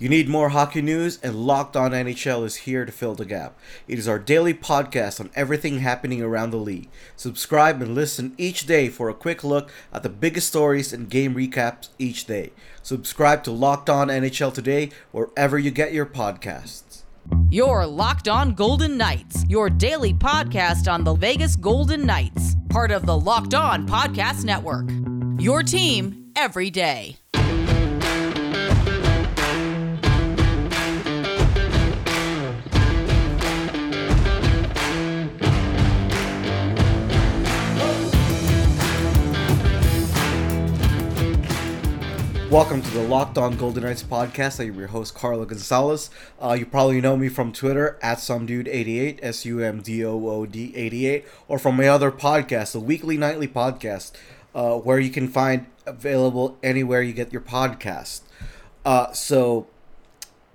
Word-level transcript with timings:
You 0.00 0.08
need 0.08 0.30
more 0.30 0.48
hockey 0.48 0.80
news, 0.80 1.18
and 1.22 1.46
Locked 1.46 1.76
On 1.76 1.90
NHL 1.90 2.42
is 2.46 2.56
here 2.56 2.86
to 2.86 2.90
fill 2.90 3.14
the 3.14 3.26
gap. 3.26 3.58
It 3.86 3.98
is 3.98 4.08
our 4.08 4.18
daily 4.18 4.54
podcast 4.54 5.20
on 5.20 5.28
everything 5.34 5.80
happening 5.80 6.22
around 6.22 6.52
the 6.52 6.56
league. 6.56 6.88
Subscribe 7.16 7.82
and 7.82 7.94
listen 7.94 8.34
each 8.38 8.64
day 8.64 8.88
for 8.88 9.10
a 9.10 9.14
quick 9.14 9.44
look 9.44 9.70
at 9.92 10.02
the 10.02 10.08
biggest 10.08 10.48
stories 10.48 10.94
and 10.94 11.10
game 11.10 11.34
recaps 11.34 11.90
each 11.98 12.24
day. 12.24 12.52
Subscribe 12.82 13.44
to 13.44 13.50
Locked 13.50 13.90
On 13.90 14.08
NHL 14.08 14.54
today, 14.54 14.88
wherever 15.12 15.58
you 15.58 15.70
get 15.70 15.92
your 15.92 16.06
podcasts. 16.06 17.02
Your 17.50 17.86
Locked 17.86 18.26
On 18.26 18.54
Golden 18.54 18.96
Knights, 18.96 19.44
your 19.50 19.68
daily 19.68 20.14
podcast 20.14 20.90
on 20.90 21.04
the 21.04 21.12
Vegas 21.12 21.56
Golden 21.56 22.06
Knights, 22.06 22.56
part 22.70 22.90
of 22.90 23.04
the 23.04 23.18
Locked 23.18 23.52
On 23.52 23.86
Podcast 23.86 24.44
Network. 24.44 24.88
Your 25.38 25.62
team 25.62 26.32
every 26.36 26.70
day. 26.70 27.19
Welcome 42.50 42.82
to 42.82 42.90
the 42.90 43.02
Locked 43.02 43.38
On 43.38 43.56
Golden 43.56 43.84
Knights 43.84 44.02
podcast. 44.02 44.58
I 44.58 44.66
am 44.66 44.74
your 44.76 44.88
host, 44.88 45.14
Carlo 45.14 45.44
Gonzalez. 45.44 46.10
Uh, 46.42 46.56
you 46.58 46.66
probably 46.66 47.00
know 47.00 47.16
me 47.16 47.28
from 47.28 47.52
Twitter 47.52 47.96
at 48.02 48.18
SumDude88, 48.18 49.20
S 49.22 49.44
U 49.44 49.60
M 49.60 49.80
D 49.82 50.04
O 50.04 50.28
O 50.28 50.46
D 50.46 50.74
88, 50.74 51.24
or 51.46 51.60
from 51.60 51.76
my 51.76 51.86
other 51.86 52.10
podcast, 52.10 52.72
the 52.72 52.80
Weekly 52.80 53.16
Nightly 53.16 53.46
Podcast, 53.46 54.10
uh, 54.52 54.74
where 54.74 54.98
you 54.98 55.10
can 55.10 55.28
find 55.28 55.66
available 55.86 56.58
anywhere 56.60 57.02
you 57.02 57.12
get 57.12 57.32
your 57.32 57.40
podcast. 57.40 58.22
Uh, 58.84 59.12
so, 59.12 59.68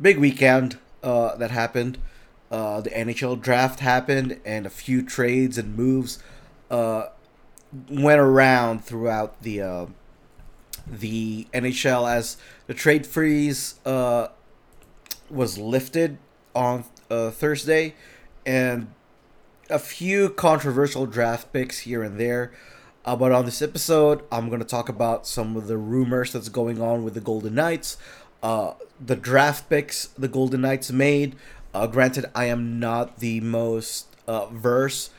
big 0.01 0.17
weekend 0.17 0.77
uh, 1.01 1.37
that 1.37 1.51
happened. 1.51 1.97
Uh, 2.51 2.81
the 2.81 2.89
NHL 2.89 3.41
draft 3.41 3.79
happened, 3.79 4.41
and 4.43 4.65
a 4.65 4.69
few 4.69 5.01
trades 5.01 5.57
and 5.57 5.77
moves 5.77 6.21
uh, 6.69 7.05
went 7.89 8.19
around 8.19 8.83
throughout 8.83 9.41
the 9.43 9.87
the 10.87 11.47
NHL 11.53 12.09
as 12.09 12.37
the 12.67 12.73
trade 12.73 13.05
freeze 13.05 13.79
uh, 13.85 14.27
was 15.29 15.57
lifted 15.57 16.17
on 16.53 16.85
uh, 17.09 17.31
Thursday, 17.31 17.95
and 18.45 18.87
a 19.69 19.79
few 19.79 20.29
controversial 20.29 21.05
draft 21.05 21.51
picks 21.51 21.79
here 21.79 22.03
and 22.03 22.19
there. 22.19 22.51
Uh, 23.03 23.15
but 23.15 23.31
on 23.31 23.45
this 23.45 23.61
episode, 23.61 24.23
I'm 24.31 24.49
going 24.49 24.61
to 24.61 24.65
talk 24.65 24.89
about 24.89 25.27
some 25.27 25.55
of 25.55 25.67
the 25.67 25.77
rumors 25.77 26.33
that's 26.33 26.49
going 26.49 26.81
on 26.81 27.03
with 27.03 27.13
the 27.13 27.21
Golden 27.21 27.53
Knights, 27.53 27.97
uh, 28.41 28.73
the 29.03 29.15
draft 29.15 29.69
picks 29.69 30.07
the 30.07 30.27
Golden 30.27 30.61
Knights 30.61 30.91
made. 30.91 31.35
Uh, 31.73 31.87
granted, 31.87 32.25
I 32.35 32.45
am 32.45 32.79
not 32.79 33.19
the 33.19 33.41
most 33.41 34.07
uh, 34.27 34.47
verse 34.47 35.09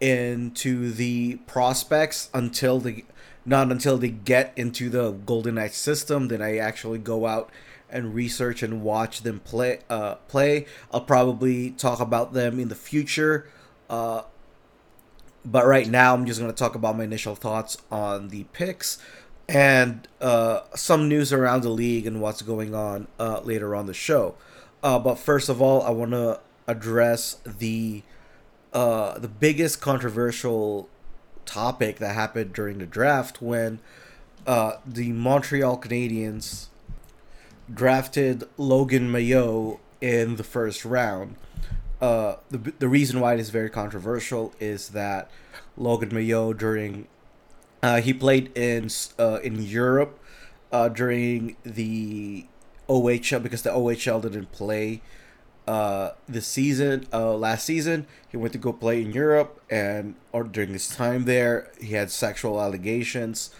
into 0.00 0.92
the 0.92 1.36
prospects 1.46 2.30
until 2.32 2.78
the 2.78 3.04
not 3.46 3.70
until 3.70 3.96
they 3.96 4.10
get 4.10 4.52
into 4.56 4.90
the 4.90 5.12
Golden 5.12 5.54
Knights 5.54 5.78
system 5.78 6.28
then 6.28 6.42
I 6.42 6.58
actually 6.58 6.98
go 6.98 7.26
out 7.26 7.50
and 7.88 8.14
research 8.14 8.62
and 8.62 8.82
watch 8.82 9.22
them 9.22 9.40
play. 9.40 9.80
Uh, 9.88 10.16
play. 10.28 10.66
I'll 10.92 11.02
probably 11.02 11.70
talk 11.70 12.00
about 12.00 12.32
them 12.32 12.58
in 12.58 12.68
the 12.68 12.74
future. 12.74 13.48
Uh, 13.88 14.22
but 15.44 15.66
right 15.66 15.88
now, 15.88 16.14
I'm 16.14 16.26
just 16.26 16.40
going 16.40 16.50
to 16.50 16.56
talk 16.56 16.74
about 16.74 16.96
my 16.96 17.04
initial 17.04 17.36
thoughts 17.36 17.76
on 17.90 18.28
the 18.28 18.44
picks 18.52 18.98
and 19.48 20.08
uh, 20.20 20.62
some 20.74 21.08
news 21.08 21.32
around 21.32 21.62
the 21.62 21.68
league 21.68 22.06
and 22.06 22.20
what's 22.20 22.42
going 22.42 22.74
on 22.74 23.06
uh, 23.20 23.40
later 23.40 23.76
on 23.76 23.86
the 23.86 23.94
show. 23.94 24.34
Uh, 24.82 24.98
but 24.98 25.16
first 25.16 25.48
of 25.48 25.62
all, 25.62 25.82
I 25.82 25.90
want 25.90 26.10
to 26.10 26.40
address 26.66 27.38
the 27.44 28.02
uh, 28.72 29.18
the 29.18 29.28
biggest 29.28 29.80
controversial 29.80 30.88
topic 31.46 31.98
that 31.98 32.14
happened 32.14 32.52
during 32.52 32.78
the 32.78 32.86
draft 32.86 33.40
when 33.40 33.78
uh, 34.46 34.74
the 34.86 35.12
Montreal 35.12 35.78
Canadiens 35.78 36.66
drafted 37.72 38.44
Logan 38.56 39.10
Mailloux 39.10 39.78
in 40.00 40.36
the 40.36 40.44
first 40.44 40.84
round. 40.84 41.36
Uh, 42.00 42.36
the, 42.50 42.72
the 42.78 42.88
reason 42.88 43.20
why 43.20 43.34
it 43.34 43.40
is 43.40 43.50
very 43.50 43.70
controversial 43.70 44.52
is 44.60 44.90
that 44.90 45.30
Logan 45.76 46.10
Mailloux 46.10 46.56
during 46.56 47.08
uh, 47.82 48.00
he 48.00 48.12
played 48.12 48.56
in 48.56 48.88
uh, 49.18 49.38
in 49.42 49.62
Europe 49.62 50.18
uh, 50.72 50.88
during 50.88 51.56
the 51.62 52.46
OHL 52.88 53.42
because 53.42 53.62
the 53.62 53.70
OHL 53.70 54.22
didn't 54.22 54.52
play 54.52 55.00
uh, 55.66 56.10
this 56.28 56.46
season, 56.46 57.06
uh, 57.12 57.34
last 57.34 57.64
season, 57.64 58.06
he 58.28 58.36
went 58.36 58.52
to 58.52 58.58
go 58.58 58.72
play 58.72 59.02
in 59.02 59.12
Europe, 59.12 59.60
and 59.68 60.14
or 60.32 60.44
during 60.44 60.72
his 60.72 60.88
time 60.88 61.24
there, 61.24 61.70
he 61.80 61.94
had 61.94 62.10
sexual 62.10 62.60
allegations. 62.60 63.50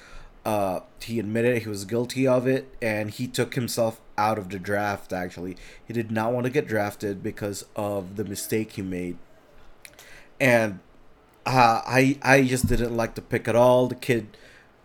Uh, 0.45 0.81
he 1.01 1.19
admitted 1.19 1.63
he 1.63 1.69
was 1.69 1.85
guilty 1.85 2.27
of 2.27 2.47
it, 2.47 2.73
and 2.81 3.11
he 3.11 3.27
took 3.27 3.55
himself 3.55 4.01
out 4.17 4.39
of 4.39 4.51
the 4.51 4.59
draft. 4.59 5.13
Actually, 5.13 5.57
he 5.85 5.93
did 5.93 6.11
not 6.11 6.33
want 6.33 6.45
to 6.45 6.51
get 6.51 6.69
drafted 6.69 7.23
because 7.23 7.65
of 7.75 8.17
the 8.17 8.25
mistake 8.25 8.73
he 8.73 8.83
made, 8.83 9.17
and 10.41 10.79
uh, 11.45 11.83
I 11.87 12.19
I 12.23 12.45
just 12.45 12.67
didn't 12.67 12.97
like 12.97 13.17
the 13.17 13.23
pick 13.23 13.49
at 13.49 13.57
all. 13.57 13.89
The 13.89 13.97
kid 13.97 14.37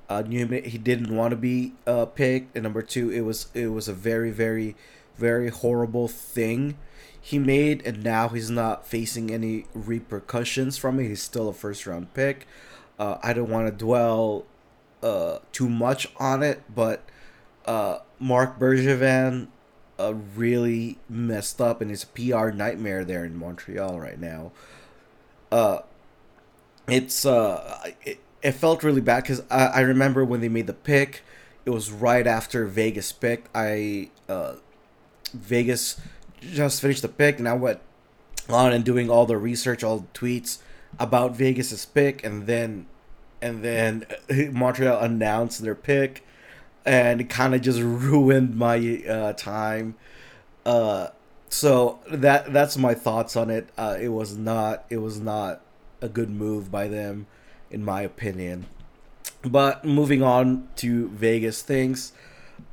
uh, 0.09 0.23
knew 0.23 0.47
he 0.47 0.77
didn't 0.79 1.15
want 1.15 1.31
to 1.31 1.38
be 1.38 1.73
uh, 1.85 2.05
picked, 2.05 2.55
and 2.55 2.63
number 2.63 2.81
two, 2.81 3.11
it 3.11 3.21
was 3.21 3.47
it 3.53 3.67
was 3.67 3.88
a 3.88 3.93
very 3.93 4.31
very 4.31 4.75
very 5.17 5.49
horrible 5.49 6.07
thing 6.07 6.77
he 7.23 7.38
made, 7.38 7.85
and 7.85 8.03
now 8.03 8.29
he's 8.29 8.49
not 8.49 8.88
facing 8.88 9.31
any 9.31 9.66
repercussions 9.75 10.77
from 10.77 10.99
it. 10.99 11.07
He's 11.07 11.22
still 11.22 11.49
a 11.49 11.53
first 11.53 11.85
round 11.85 12.13
pick. 12.16 12.47
Uh, 12.97 13.17
I 13.21 13.33
don't 13.33 13.50
want 13.50 13.67
to 13.67 13.71
dwell 13.71 14.45
uh, 15.03 15.38
too 15.51 15.69
much 15.69 16.07
on 16.17 16.41
it, 16.41 16.63
but 16.73 17.03
uh, 17.66 18.00
Marc 18.19 18.57
Bergevin 18.59 19.47
uh, 20.00 20.16
really 20.35 20.97
messed 21.07 21.61
up, 21.61 21.79
and 21.79 21.91
it's 21.91 22.03
a 22.03 22.07
PR 22.07 22.50
nightmare 22.50 23.05
there 23.05 23.23
in 23.23 23.38
Montreal 23.38 24.00
right 24.00 24.19
now. 24.19 24.51
Uh, 25.51 25.79
it's 26.88 27.25
uh, 27.25 27.91
it, 28.03 28.19
it 28.41 28.53
felt 28.53 28.83
really 28.83 29.01
bad 29.01 29.23
because 29.23 29.44
I, 29.51 29.66
I 29.67 29.79
remember 29.81 30.25
when 30.25 30.41
they 30.41 30.50
made 30.50 30.66
the 30.67 30.73
pick, 30.73 31.21
it 31.66 31.69
was 31.69 31.91
right 31.91 32.25
after 32.25 32.66
Vegas 32.66 33.11
picked. 33.11 33.47
I 33.55 34.09
uh, 34.27 34.55
Vegas 35.34 36.00
just 36.40 36.81
finished 36.81 37.02
the 37.02 37.09
pick, 37.09 37.40
and 37.40 37.47
I 37.47 37.53
went 37.53 37.80
on 38.50 38.74
and 38.74 38.84
doing 38.84 39.09
all 39.09 39.25
the 39.25 39.38
research, 39.38 39.84
all 39.84 40.00
the 40.00 40.08
tweets 40.14 40.59
about 41.00 41.36
Vegas's 41.36 41.86
pick, 41.86 42.24
and 42.24 42.47
then 42.47 42.88
and 43.42 43.64
then 43.64 44.06
Montreal 44.52 45.00
announced 45.00 45.62
their 45.62 45.75
pick, 45.75 46.25
and 46.86 47.30
kind 47.30 47.56
of 47.56 47.62
just 47.62 47.80
ruined 47.81 48.56
my 48.56 49.03
uh, 49.08 49.34
time. 49.34 49.96
Uh, 50.66 51.08
so 51.50 52.00
that 52.09 52.53
that's 52.53 52.78
my 52.78 52.94
thoughts 52.94 53.36
on 53.36 53.50
it. 53.50 53.69
Uh, 53.78 53.98
it 54.00 54.09
was 54.09 54.38
not 54.38 54.86
it 54.90 54.98
was 54.98 55.19
not 55.19 55.62
a 56.02 56.09
good 56.09 56.30
move 56.30 56.72
by 56.72 56.88
them, 56.88 57.28
in 57.69 57.84
my 57.84 58.02
opinion. 58.02 58.66
But 59.44 59.84
moving 59.84 60.22
on 60.22 60.69
to 60.78 61.09
Vegas 61.09 61.62
things, 61.63 62.13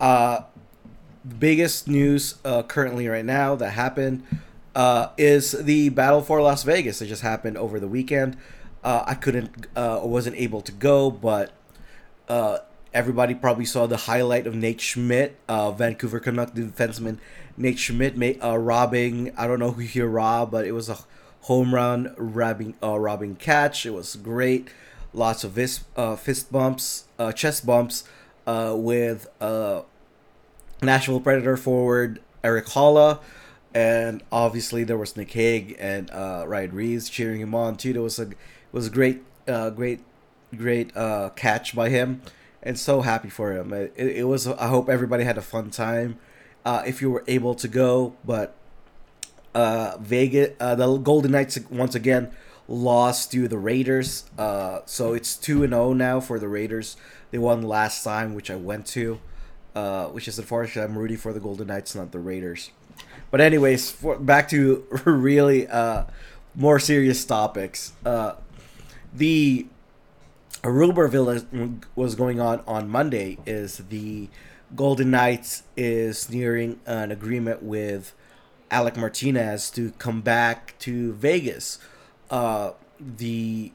uh, 0.01 0.43
biggest 1.39 1.89
news 1.89 2.37
uh, 2.45 2.63
currently 2.63 3.09
right 3.09 3.25
now 3.25 3.55
that 3.57 3.71
happened 3.71 4.25
uh, 4.75 5.09
is 5.17 5.53
the 5.53 5.89
battle 5.91 6.23
for 6.23 6.41
Las 6.41 6.63
Vegas. 6.63 7.03
It 7.03 7.07
just 7.07 7.23
happened 7.23 7.57
over 7.57 7.81
the 7.81 7.89
weekend. 7.89 8.37
Uh, 8.85 9.05
I 9.07 9.15
couldn't, 9.15 9.67
uh, 9.75 10.01
wasn't 10.05 10.37
able 10.37 10.61
to 10.63 10.73
go, 10.73 11.11
but 11.11 11.53
uh, 12.29 12.59
everybody 12.95 13.35
probably 13.35 13.65
saw 13.65 13.87
the 13.87 13.97
highlight 13.97 14.47
of 14.47 14.55
Nate 14.55 14.81
Schmidt, 14.81 15.37
uh, 15.49 15.73
Vancouver 15.73 16.21
Canuck 16.21 16.55
defenseman 16.55 17.19
Nate 17.57 17.79
Schmidt, 17.79 18.17
made, 18.17 18.39
uh, 18.43 18.57
robbing. 18.57 19.33
I 19.37 19.47
don't 19.49 19.59
know 19.59 19.73
who 19.73 19.83
he 19.83 20.01
robbed, 20.01 20.53
but 20.53 20.65
it 20.65 20.73
was 20.73 20.89
a 20.89 20.99
home 21.43 21.75
run 21.75 22.15
robbing, 22.17 22.77
uh, 22.83 22.99
robbing 22.99 23.35
catch. 23.35 23.85
It 23.85 23.91
was 23.91 24.15
great. 24.17 24.69
Lots 25.13 25.43
of 25.43 25.55
fist, 25.55 25.83
uh, 25.97 26.15
fist 26.17 26.53
bumps, 26.53 27.05
uh, 27.19 27.33
chest 27.33 27.67
bumps, 27.67 28.05
uh, 28.47 28.75
with 28.77 29.27
uh 29.41 29.83
Nashville 30.83 31.21
Predator 31.21 31.57
forward 31.57 32.21
Eric 32.45 32.67
Haula, 32.67 33.21
and 33.75 34.23
obviously 34.31 34.85
there 34.85 34.97
was 34.97 35.17
Nick 35.17 35.33
Hague 35.33 35.77
and 35.79 36.11
uh, 36.11 36.45
Ryan 36.47 36.73
Reaves 36.73 37.09
cheering 37.09 37.41
him 37.41 37.55
on 37.55 37.77
too. 37.77 37.91
It 37.91 37.99
was 37.99 38.19
a 38.19 38.31
was 38.73 38.87
a 38.87 38.91
great, 38.91 39.23
uh, 39.47 39.71
great, 39.71 40.01
great 40.57 40.97
uh, 40.97 41.31
catch 41.31 41.75
by 41.75 41.89
him, 41.89 42.23
and 42.63 42.79
so 42.79 43.03
happy 43.03 43.31
for 43.31 43.53
him. 43.53 43.73
It, 43.73 43.93
it 43.97 44.27
was. 44.27 44.47
I 44.47 44.69
hope 44.69 44.89
everybody 44.89 45.25
had 45.25 45.39
a 45.39 45.43
fun 45.43 45.71
time. 45.71 46.19
Uh, 46.65 46.83
if 46.87 47.01
you 47.01 47.11
were 47.11 47.25
able 47.27 47.55
to 47.55 47.69
go, 47.69 48.15
but 48.25 48.55
uh, 49.55 49.97
Vegas, 50.01 50.51
uh, 50.61 50.75
the 50.75 50.99
Golden 50.99 51.33
Knights 51.33 51.59
once 51.71 51.95
again 51.95 52.31
lost 52.69 53.33
to 53.33 53.49
the 53.49 53.59
Raiders. 53.59 54.25
Uh, 54.37 54.81
so 54.85 55.15
it's 55.15 55.37
two 55.37 55.63
and 55.63 55.73
zero 55.73 55.87
oh 55.87 55.93
now 55.93 56.21
for 56.21 56.39
the 56.39 56.49
Raiders. 56.49 56.97
They 57.31 57.39
won 57.39 57.63
last 57.63 58.05
time, 58.05 58.35
which 58.35 58.51
I 58.51 58.57
went 58.57 58.87
to. 58.89 59.21
Uh, 59.79 60.09
which 60.09 60.27
is 60.27 60.39
unfortunate. 60.39 60.85
I'm 60.85 60.99
rooting 60.99 61.17
for 61.17 61.33
the 61.33 61.39
Golden 61.39 61.69
Knights, 61.69 61.95
not 61.95 62.11
the 62.11 62.19
Raiders. 62.19 62.71
But 63.31 63.41
anyways, 63.41 63.93
for, 63.93 64.19
back 64.19 64.49
to 64.49 64.85
really 65.05 65.69
uh, 65.69 66.05
more 66.57 66.81
serious 66.81 67.25
topics. 67.25 67.93
Uh, 68.05 68.33
the 69.15 69.67
rumor 70.65 71.09
was 71.95 72.15
going 72.17 72.41
on 72.41 72.63
on 72.67 72.89
Monday 72.89 73.39
is 73.47 73.79
the 73.89 74.29
Golden 74.75 75.13
Knights 75.13 75.63
is 75.77 76.29
nearing 76.29 76.81
an 76.85 77.13
agreement 77.13 77.63
with 77.63 78.15
Alec 78.73 78.97
Martinez 78.97 79.71
to 79.71 79.93
come 79.93 80.23
back 80.23 80.75
to 80.81 81.13
Vegas. 81.13 81.79
Uh, 82.31 82.73
the 82.99 83.71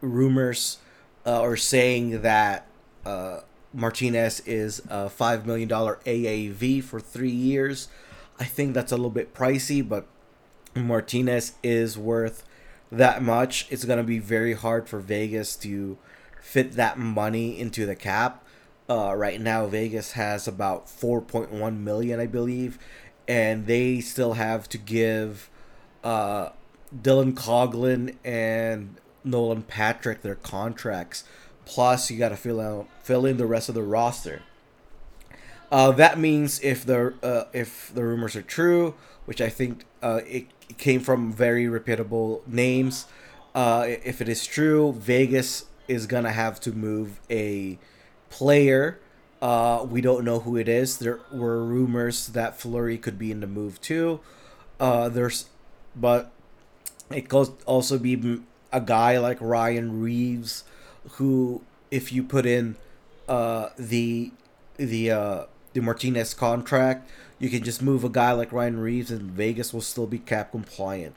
rumors 0.00 0.78
uh, 1.26 1.42
are 1.42 1.58
saying 1.58 2.22
that 2.22 2.66
uh, 3.04 3.40
Martinez 3.72 4.40
is 4.40 4.82
a 4.88 5.08
five 5.08 5.46
million 5.46 5.68
dollar 5.68 5.98
AAV 6.04 6.82
for 6.82 7.00
three 7.00 7.30
years. 7.30 7.88
I 8.38 8.44
think 8.44 8.74
that's 8.74 8.92
a 8.92 8.96
little 8.96 9.10
bit 9.10 9.34
pricey, 9.34 9.86
but 9.86 10.06
Martinez 10.74 11.52
is 11.62 11.96
worth 11.98 12.44
that 12.90 13.22
much. 13.22 13.66
It's 13.70 13.84
gonna 13.84 14.02
be 14.02 14.18
very 14.18 14.54
hard 14.54 14.88
for 14.88 15.00
Vegas 15.00 15.56
to 15.56 15.96
fit 16.40 16.72
that 16.72 16.98
money 16.98 17.58
into 17.58 17.86
the 17.86 17.94
cap. 17.94 18.44
Uh, 18.88 19.14
right 19.14 19.40
now, 19.40 19.66
Vegas 19.66 20.12
has 20.12 20.46
about 20.46 20.86
4.1 20.86 21.78
million, 21.78 22.20
I 22.20 22.26
believe, 22.26 22.78
and 23.28 23.66
they 23.66 24.00
still 24.00 24.34
have 24.34 24.68
to 24.70 24.78
give 24.78 25.48
uh, 26.02 26.50
Dylan 26.94 27.32
Coghlan 27.34 28.16
and 28.24 28.96
Nolan 29.24 29.62
Patrick 29.62 30.22
their 30.22 30.34
contracts. 30.34 31.24
Plus, 31.64 32.10
you 32.10 32.18
got 32.18 32.30
to 32.30 32.36
fill 32.36 32.60
out 32.60 32.88
fill 33.02 33.26
in 33.26 33.36
the 33.36 33.46
rest 33.46 33.68
of 33.68 33.74
the 33.74 33.82
roster. 33.82 34.42
Uh, 35.70 35.90
that 35.92 36.18
means 36.18 36.60
if 36.60 36.84
the 36.84 37.14
uh, 37.22 37.44
if 37.52 37.90
the 37.94 38.04
rumors 38.04 38.36
are 38.36 38.42
true, 38.42 38.94
which 39.24 39.40
I 39.40 39.48
think 39.48 39.86
uh, 40.02 40.20
it, 40.26 40.46
it 40.68 40.78
came 40.78 41.00
from 41.00 41.32
very 41.32 41.66
reputable 41.68 42.42
names, 42.46 43.06
uh, 43.54 43.86
if 43.86 44.20
it 44.20 44.28
is 44.28 44.46
true, 44.46 44.92
Vegas 44.92 45.64
is 45.88 46.06
gonna 46.06 46.32
have 46.32 46.60
to 46.60 46.72
move 46.72 47.20
a 47.30 47.78
player. 48.28 48.98
Uh, 49.40 49.84
we 49.88 50.00
don't 50.00 50.24
know 50.24 50.40
who 50.40 50.56
it 50.56 50.68
is. 50.68 50.98
There 50.98 51.20
were 51.32 51.64
rumors 51.64 52.28
that 52.28 52.58
Fleury 52.60 52.98
could 52.98 53.18
be 53.18 53.30
in 53.30 53.40
the 53.40 53.46
move 53.46 53.80
too. 53.80 54.20
Uh, 54.78 55.08
there's, 55.08 55.46
but 55.96 56.30
it 57.10 57.28
could 57.28 57.48
also 57.66 57.98
be 57.98 58.40
a 58.72 58.80
guy 58.80 59.18
like 59.18 59.38
Ryan 59.40 60.00
Reaves, 60.00 60.64
who, 61.12 61.62
if 61.90 62.12
you 62.12 62.22
put 62.22 62.46
in 62.46 62.76
uh, 63.28 63.70
the 63.78 64.32
the 64.76 65.10
uh, 65.10 65.44
the 65.72 65.80
Martinez 65.80 66.34
contract, 66.34 67.08
you 67.38 67.48
can 67.48 67.62
just 67.62 67.82
move 67.82 68.04
a 68.04 68.08
guy 68.08 68.32
like 68.32 68.52
Ryan 68.52 68.78
Reaves, 68.78 69.10
and 69.10 69.30
Vegas 69.30 69.72
will 69.72 69.80
still 69.80 70.06
be 70.06 70.18
cap 70.18 70.52
compliant. 70.52 71.16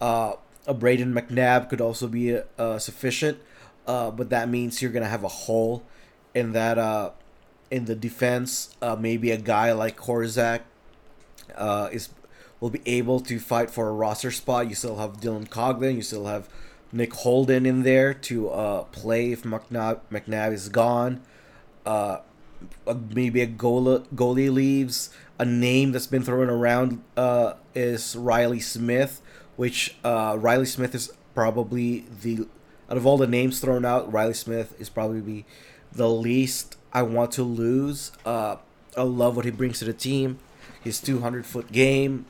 Uh, 0.00 0.34
a 0.66 0.74
Brayden 0.74 1.12
McNabb 1.12 1.68
could 1.68 1.80
also 1.80 2.06
be 2.06 2.38
uh, 2.58 2.78
sufficient, 2.78 3.38
uh, 3.86 4.10
but 4.10 4.30
that 4.30 4.48
means 4.48 4.80
you're 4.82 4.92
gonna 4.92 5.08
have 5.08 5.24
a 5.24 5.28
hole 5.28 5.82
in 6.34 6.52
that 6.52 6.78
uh, 6.78 7.10
in 7.70 7.86
the 7.86 7.94
defense. 7.94 8.74
Uh, 8.82 8.96
maybe 8.98 9.30
a 9.30 9.36
guy 9.36 9.72
like 9.72 9.96
Korczak 9.96 10.60
uh, 11.56 11.88
is 11.92 12.10
will 12.60 12.70
be 12.70 12.82
able 12.84 13.20
to 13.20 13.38
fight 13.38 13.70
for 13.70 13.88
a 13.88 13.92
roster 13.92 14.30
spot. 14.30 14.68
You 14.68 14.74
still 14.74 14.96
have 14.96 15.20
Dylan 15.20 15.48
Coghlan. 15.48 15.96
You 15.96 16.02
still 16.02 16.26
have 16.26 16.48
Nick 16.92 17.14
Holden 17.14 17.66
in 17.66 17.82
there 17.82 18.12
to 18.14 18.50
uh, 18.50 18.82
play 18.84 19.32
if 19.32 19.42
McNabb, 19.42 20.00
McNabb 20.10 20.52
is 20.52 20.68
gone. 20.68 21.22
Uh, 21.86 22.18
maybe 23.14 23.40
a 23.40 23.46
goal, 23.46 24.00
goalie 24.14 24.52
leaves. 24.52 25.10
A 25.38 25.44
name 25.44 25.92
that's 25.92 26.06
been 26.06 26.22
thrown 26.22 26.50
around 26.50 27.02
uh, 27.16 27.54
is 27.74 28.14
Reilly 28.14 28.60
Smith, 28.60 29.22
which 29.56 29.96
uh, 30.04 30.36
Reilly 30.38 30.66
Smith 30.66 30.94
is 30.94 31.12
probably 31.34 32.04
the 32.22 32.46
out 32.90 32.96
of 32.96 33.06
all 33.06 33.16
the 33.16 33.26
names 33.26 33.60
thrown 33.60 33.84
out, 33.84 34.12
Reilly 34.12 34.34
Smith 34.34 34.74
is 34.80 34.88
probably 34.88 35.46
the 35.92 36.08
least 36.08 36.76
I 36.92 37.02
want 37.02 37.30
to 37.32 37.44
lose. 37.44 38.10
Uh, 38.26 38.56
I 38.96 39.02
love 39.02 39.36
what 39.36 39.44
he 39.44 39.52
brings 39.52 39.78
to 39.78 39.84
the 39.84 39.92
team. 39.92 40.40
His 40.82 41.00
200 41.00 41.46
foot 41.46 41.70
game, 41.70 42.26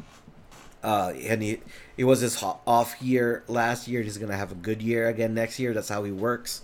uh, 0.83 1.15
and 1.17 1.43
he 1.43 1.61
it 2.01 2.05
was 2.05 2.21
his 2.21 2.43
off 2.43 2.97
year 3.03 3.45
last 3.47 3.87
year. 3.87 4.01
He's 4.01 4.17
gonna 4.17 4.35
have 4.35 4.51
a 4.51 4.55
good 4.55 4.81
year 4.81 5.07
again 5.07 5.35
next 5.35 5.59
year. 5.59 5.75
That's 5.75 5.91
how 5.91 6.03
he 6.03 6.11
works. 6.11 6.63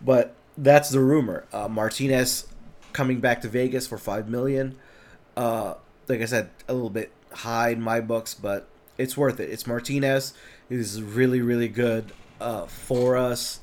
But 0.00 0.36
that's 0.56 0.90
the 0.90 1.00
rumor. 1.00 1.44
Uh, 1.52 1.66
Martinez 1.66 2.46
coming 2.92 3.18
back 3.18 3.40
to 3.40 3.48
Vegas 3.48 3.88
for 3.88 3.98
five 3.98 4.28
million. 4.28 4.76
Uh, 5.36 5.74
like 6.06 6.20
I 6.20 6.24
said, 6.24 6.50
a 6.68 6.72
little 6.72 6.90
bit 6.90 7.10
high 7.32 7.70
in 7.70 7.82
my 7.82 8.00
books, 8.00 8.32
but 8.32 8.68
it's 8.96 9.16
worth 9.16 9.40
it. 9.40 9.50
It's 9.50 9.66
Martinez. 9.66 10.34
He's 10.68 11.02
really 11.02 11.40
really 11.40 11.68
good 11.68 12.12
uh, 12.40 12.66
for 12.66 13.16
us, 13.16 13.58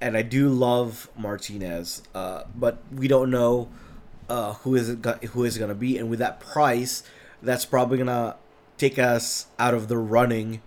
and 0.00 0.16
I 0.16 0.22
do 0.22 0.50
love 0.50 1.10
Martinez. 1.16 2.00
Uh, 2.14 2.44
but 2.54 2.78
we 2.94 3.08
don't 3.08 3.28
know 3.28 3.70
uh, 4.28 4.52
who 4.52 4.76
is 4.76 4.88
it 4.88 5.04
who 5.04 5.42
is 5.42 5.58
gonna 5.58 5.74
be, 5.74 5.98
and 5.98 6.08
with 6.08 6.20
that 6.20 6.38
price, 6.38 7.02
that's 7.42 7.64
probably 7.64 7.98
gonna 7.98 8.36
take 8.82 8.98
us 8.98 9.46
out 9.60 9.74
of 9.74 9.86
the 9.86 9.96
running 9.96 10.60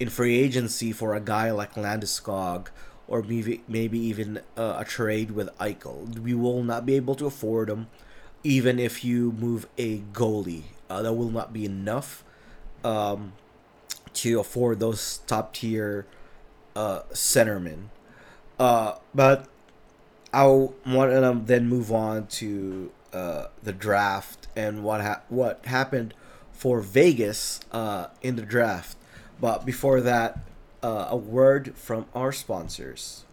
in 0.00 0.08
free 0.08 0.36
agency 0.36 0.90
for 0.90 1.14
a 1.14 1.20
guy 1.20 1.52
like 1.52 1.74
Landeskog 1.74 2.66
or 3.06 3.22
maybe 3.22 3.62
maybe 3.68 3.96
even 3.96 4.40
uh, 4.56 4.74
a 4.78 4.84
trade 4.84 5.30
with 5.30 5.56
Eichel. 5.58 6.18
We 6.18 6.34
will 6.34 6.64
not 6.64 6.84
be 6.84 6.96
able 6.96 7.14
to 7.14 7.26
afford 7.26 7.70
him, 7.70 7.86
even 8.42 8.80
if 8.80 9.04
you 9.04 9.30
move 9.32 9.68
a 9.78 10.00
goalie. 10.00 10.64
Uh, 10.88 11.02
that 11.02 11.12
will 11.12 11.30
not 11.30 11.52
be 11.52 11.64
enough 11.64 12.24
um, 12.82 13.34
to 14.14 14.40
afford 14.40 14.80
those 14.80 15.18
top 15.28 15.54
tier 15.54 16.06
uh, 16.74 17.02
centermen. 17.12 17.90
Uh, 18.58 18.94
but 19.14 19.46
I 20.32 20.46
want 20.46 21.12
to 21.12 21.40
then 21.44 21.68
move 21.68 21.92
on 21.92 22.26
to 22.42 22.90
uh, 23.12 23.46
the 23.62 23.72
draft 23.72 24.48
and 24.56 24.82
what 24.82 25.02
ha- 25.02 25.22
what 25.28 25.64
happened 25.66 26.14
for 26.60 26.82
Vegas 26.82 27.58
uh, 27.72 28.08
in 28.20 28.36
the 28.36 28.42
draft. 28.42 28.94
But 29.40 29.64
before 29.64 30.02
that, 30.02 30.40
uh, 30.82 31.06
a 31.08 31.16
word 31.16 31.74
from 31.74 32.04
our 32.14 32.32
sponsors. 32.32 33.24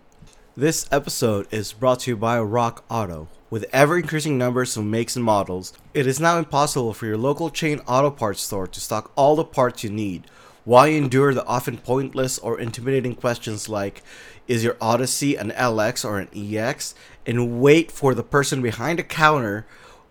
This 0.56 0.88
episode 0.94 1.46
is 1.52 1.74
brought 1.74 2.00
to 2.02 2.12
you 2.12 2.16
by 2.16 2.40
Rock 2.40 2.86
Auto. 2.90 3.28
With 3.50 3.66
ever 3.74 3.98
increasing 3.98 4.38
numbers 4.38 4.78
of 4.78 4.86
makes 4.86 5.18
and 5.18 5.26
models, 5.26 5.74
it 5.94 6.08
is 6.08 6.22
now 6.22 6.38
impossible 6.38 6.94
for 6.94 7.06
your 7.06 7.18
local 7.18 7.50
chain 7.50 7.82
auto 7.86 8.12
parts 8.12 8.40
store 8.40 8.66
to 8.66 8.80
stock 8.80 9.12
all 9.18 9.36
the 9.36 9.44
parts 9.44 9.84
you 9.84 9.90
need. 9.90 10.28
Why 10.64 10.88
endure 10.88 11.34
the 11.34 11.46
often 11.46 11.80
pointless 11.80 12.40
or 12.40 12.58
intimidating 12.58 13.16
questions 13.16 13.68
like, 13.68 14.04
is 14.48 14.64
your 14.64 14.78
Odyssey 14.80 15.36
an 15.36 15.52
LX 15.52 16.06
or 16.06 16.20
an 16.20 16.30
EX? 16.34 16.96
And 17.26 17.60
wait 17.60 17.92
for 17.92 18.16
the 18.16 18.24
person 18.24 18.62
behind 18.62 19.00
the 19.00 19.04
counter 19.04 19.66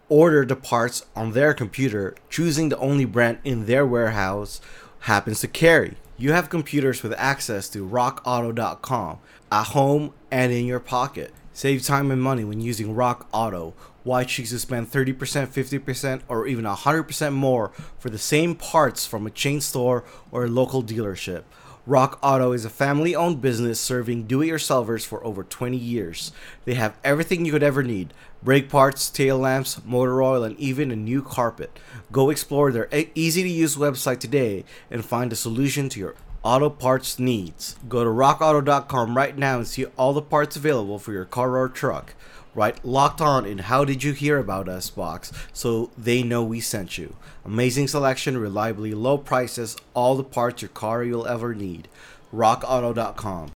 order 0.09 0.45
the 0.45 0.57
parts 0.57 1.05
on 1.15 1.33
their 1.33 1.55
computer, 1.55 2.15
choosing 2.31 2.69
the 2.69 2.79
only 2.79 3.05
brand 3.05 3.39
in 3.45 3.67
their 3.67 3.87
warehouse 3.87 4.61
happens 5.01 5.41
to 5.41 5.49
carry. 5.49 5.97
You 6.17 6.33
have 6.33 6.49
computers 6.49 7.03
with 7.03 7.13
access 7.19 7.69
to 7.71 7.87
rockauto.com 7.87 9.19
at 9.53 9.65
home 9.69 10.13
and 10.31 10.53
in 10.53 10.67
your 10.67 10.81
pocket. 10.81 11.33
Save 11.53 11.85
time 11.85 12.11
and 12.11 12.23
money 12.23 12.45
when 12.45 12.61
using 12.61 12.95
Rock 12.95 13.29
Auto. 13.33 13.75
Why 14.03 14.25
choose 14.25 14.51
to 14.51 14.59
spend 14.59 14.91
30%, 14.91 15.15
50%, 15.49 16.23
or 16.29 16.47
even 16.47 16.65
100% 16.65 17.33
more 17.33 17.73
for 17.99 18.11
the 18.11 18.19
same 18.19 18.55
parts 18.55 19.07
from 19.07 19.27
a 19.27 19.31
chain 19.31 19.61
store 19.61 20.05
or 20.31 20.45
a 20.45 20.49
local 20.49 20.83
dealership? 20.83 21.45
Rock 21.89 22.19
Auto 22.21 22.51
is 22.51 22.65
a 22.65 22.71
family 22.71 23.15
owned 23.15 23.41
business 23.41 23.79
serving 23.79 24.25
do 24.25 24.43
it 24.43 24.49
yourselfers 24.49 25.07
for 25.07 25.25
over 25.25 25.45
20 25.45 25.77
years. 25.77 26.33
They 26.65 26.75
have 26.75 26.99
everything 27.05 27.45
you 27.45 27.53
could 27.53 27.63
ever 27.63 27.85
need 27.85 28.13
brake 28.43 28.69
parts, 28.69 29.09
tail 29.09 29.39
lamps, 29.39 29.81
motor 29.85 30.21
oil, 30.21 30.43
and 30.43 30.59
even 30.59 30.91
a 30.91 30.97
new 30.97 31.23
carpet. 31.23 31.79
Go 32.11 32.31
explore 32.31 32.73
their 32.73 32.89
easy 33.15 33.45
to 33.45 33.49
use 33.49 33.77
website 33.77 34.19
today 34.19 34.65
and 34.91 35.05
find 35.05 35.33
a 35.33 35.37
solution 35.37 35.89
to 35.91 36.01
your 36.01 36.17
auto 36.43 36.71
parts 36.71 37.21
needs. 37.21 37.77
Go 37.89 38.03
to 38.03 38.11
rockauto.com 38.11 39.17
right 39.17 39.39
now 39.39 39.59
and 39.59 39.67
see 39.67 39.85
all 39.97 40.13
the 40.13 40.23
parts 40.23 40.57
available 40.57 40.99
for 40.99 41.13
your 41.13 41.25
car 41.25 41.57
or 41.57 41.69
truck 41.69 42.15
right? 42.57 42.83
Locked 42.85 43.21
on 43.21 43.45
in 43.45 43.59
How 43.59 43.85
Did 43.85 44.03
You 44.03 44.13
Hear 44.15 44.39
About 44.39 44.69
Us 44.69 44.89
box 44.89 45.31
so 45.53 45.91
they 45.97 46.23
know 46.23 46.43
we 46.43 46.59
sent 46.59 46.97
you. 46.97 47.15
Amazing 47.45 47.87
selection, 47.87 48.39
reliably 48.39 48.95
low 48.95 49.19
prices, 49.19 49.77
all 49.93 50.17
the 50.17 50.25
parts 50.25 50.63
your 50.63 50.71
car 50.71 51.05
you'll 51.05 51.27
ever 51.27 51.55
need. 51.55 51.87
RockAuto.com. 52.35 53.53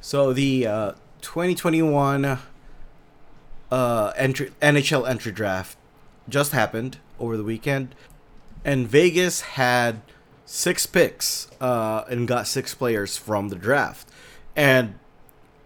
So 0.00 0.32
the 0.32 0.66
uh, 0.66 0.92
2021 1.20 2.38
uh, 3.70 4.12
entry, 4.16 4.50
NHL 4.62 5.08
entry 5.08 5.30
draft 5.30 5.76
just 6.26 6.52
happened 6.52 6.96
over 7.18 7.36
the 7.36 7.44
weekend, 7.44 7.94
and 8.64 8.88
Vegas 8.88 9.42
had 9.42 10.00
six 10.46 10.86
picks 10.86 11.48
uh, 11.60 12.04
and 12.08 12.26
got 12.26 12.46
six 12.46 12.74
players 12.74 13.18
from 13.18 13.50
the 13.50 13.56
draft. 13.56 14.08
And 14.56 14.98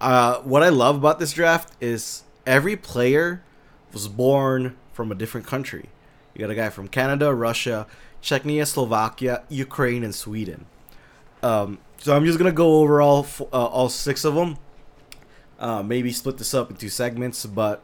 uh, 0.05 0.41
what 0.43 0.63
I 0.63 0.69
love 0.69 0.97
about 0.97 1.19
this 1.19 1.33
draft 1.33 1.73
is 1.81 2.25
every 2.47 2.77
player 2.77 3.43
was 3.91 4.07
born 4.07 4.77
from 4.93 5.11
a 5.11 5.15
different 5.15 5.47
country. 5.47 5.89
You 6.35 6.41
got 6.41 6.51
a 6.51 6.55
guy 6.55 6.69
from 6.69 6.89
Canada, 6.89 7.35
Russia, 7.35 7.87
Czechia, 8.23 8.67
Slovakia, 8.67 9.45
Ukraine, 9.49 10.05
and 10.05 10.15
Sweden. 10.15 10.67
Um, 11.43 11.79
so 11.97 12.15
I'm 12.15 12.27
just 12.27 12.37
gonna 12.37 12.53
go 12.53 12.81
over 12.81 13.01
all 13.01 13.27
uh, 13.41 13.65
all 13.65 13.89
six 13.89 14.27
of 14.27 14.35
them. 14.35 14.59
Uh, 15.59 15.83
maybe 15.83 16.13
split 16.13 16.37
this 16.37 16.53
up 16.53 16.71
into 16.71 16.91
segments, 16.91 17.47
but 17.47 17.83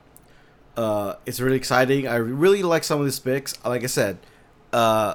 uh, 0.77 1.15
it's 1.25 1.41
really 1.41 1.57
exciting. 1.57 2.07
I 2.07 2.17
really 2.17 2.63
like 2.63 2.85
some 2.85 2.99
of 2.99 3.07
these 3.07 3.19
picks. 3.19 3.65
Like 3.65 3.83
I 3.83 3.87
said, 3.87 4.19
uh, 4.75 5.15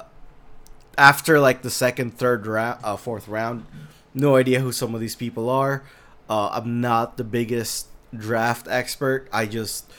after 0.98 1.38
like 1.38 1.62
the 1.62 1.70
second, 1.70 2.18
third 2.18 2.48
round, 2.48 2.80
uh, 2.82 2.96
fourth 2.96 3.28
round, 3.28 3.64
no 4.12 4.34
idea 4.34 4.58
who 4.58 4.72
some 4.72 4.92
of 4.92 5.00
these 5.00 5.14
people 5.14 5.48
are. 5.48 5.84
Uh, 6.28 6.50
I'm 6.52 6.80
not 6.80 7.16
the 7.16 7.24
biggest 7.24 7.88
draft 8.14 8.66
expert. 8.68 9.28
I 9.32 9.46
just 9.46 9.90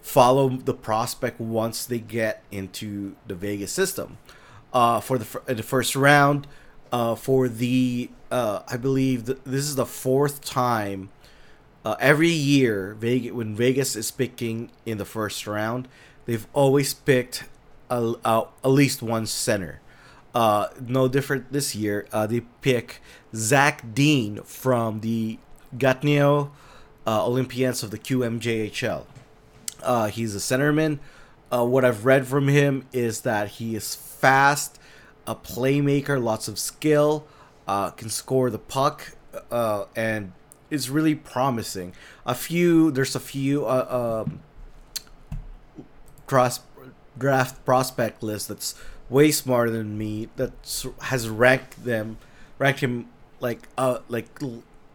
follow 0.00 0.50
the 0.50 0.74
prospect 0.74 1.40
once 1.40 1.86
they 1.86 1.98
get 1.98 2.42
into 2.50 3.16
the 3.26 3.34
Vegas 3.34 3.72
system. 3.72 4.18
Uh, 4.72 5.00
for 5.00 5.18
the 5.18 5.54
the 5.54 5.62
first 5.62 5.94
round, 5.94 6.46
uh, 6.92 7.14
for 7.14 7.48
the 7.48 8.10
uh, 8.30 8.62
I 8.66 8.76
believe 8.76 9.26
th- 9.26 9.38
this 9.44 9.64
is 9.64 9.76
the 9.76 9.86
fourth 9.86 10.44
time. 10.44 11.10
Uh, 11.84 11.96
every 12.00 12.30
year, 12.30 12.94
Vegas 12.98 13.32
when 13.32 13.54
Vegas 13.54 13.94
is 13.94 14.10
picking 14.10 14.70
in 14.84 14.98
the 14.98 15.04
first 15.04 15.46
round, 15.46 15.86
they've 16.24 16.46
always 16.52 16.92
picked 16.94 17.44
a, 17.90 18.14
a, 18.24 18.46
at 18.64 18.68
least 18.68 19.02
one 19.02 19.26
center. 19.26 19.80
Uh, 20.34 20.66
no 20.80 21.06
different 21.06 21.52
this 21.52 21.76
year. 21.76 22.06
Uh, 22.12 22.26
they 22.26 22.40
pick 22.40 23.00
Zach 23.34 23.94
Dean 23.94 24.42
from 24.42 25.00
the 25.00 25.38
Gatineau 25.78 26.50
uh, 27.06 27.26
Olympians 27.26 27.82
of 27.82 27.90
the 27.90 27.98
QMJHL. 27.98 29.04
Uh, 29.82 30.06
he's 30.08 30.34
a 30.34 30.38
centerman. 30.38 30.98
Uh, 31.52 31.64
what 31.64 31.84
I've 31.84 32.04
read 32.04 32.26
from 32.26 32.48
him 32.48 32.86
is 32.92 33.20
that 33.20 33.48
he 33.48 33.76
is 33.76 33.94
fast, 33.94 34.78
a 35.26 35.34
playmaker, 35.34 36.22
lots 36.22 36.48
of 36.48 36.58
skill, 36.58 37.26
uh, 37.68 37.90
can 37.90 38.08
score 38.08 38.50
the 38.50 38.58
puck, 38.58 39.12
uh, 39.50 39.84
and 39.94 40.32
is 40.70 40.90
really 40.90 41.14
promising. 41.14 41.94
A 42.26 42.34
few, 42.34 42.90
there's 42.90 43.14
a 43.14 43.20
few 43.20 43.66
uh, 43.66 44.24
um, 44.26 44.40
draft, 46.26 46.62
draft 47.16 47.64
prospect 47.64 48.22
list 48.22 48.48
that's 48.48 48.74
way 49.10 49.30
smarter 49.30 49.70
than 49.70 49.98
me 49.98 50.28
that 50.36 50.52
has 51.02 51.28
ranked 51.28 51.84
them, 51.84 52.16
ranked 52.58 52.80
him 52.80 53.08
like 53.40 53.68
uh 53.76 53.98
like 54.08 54.26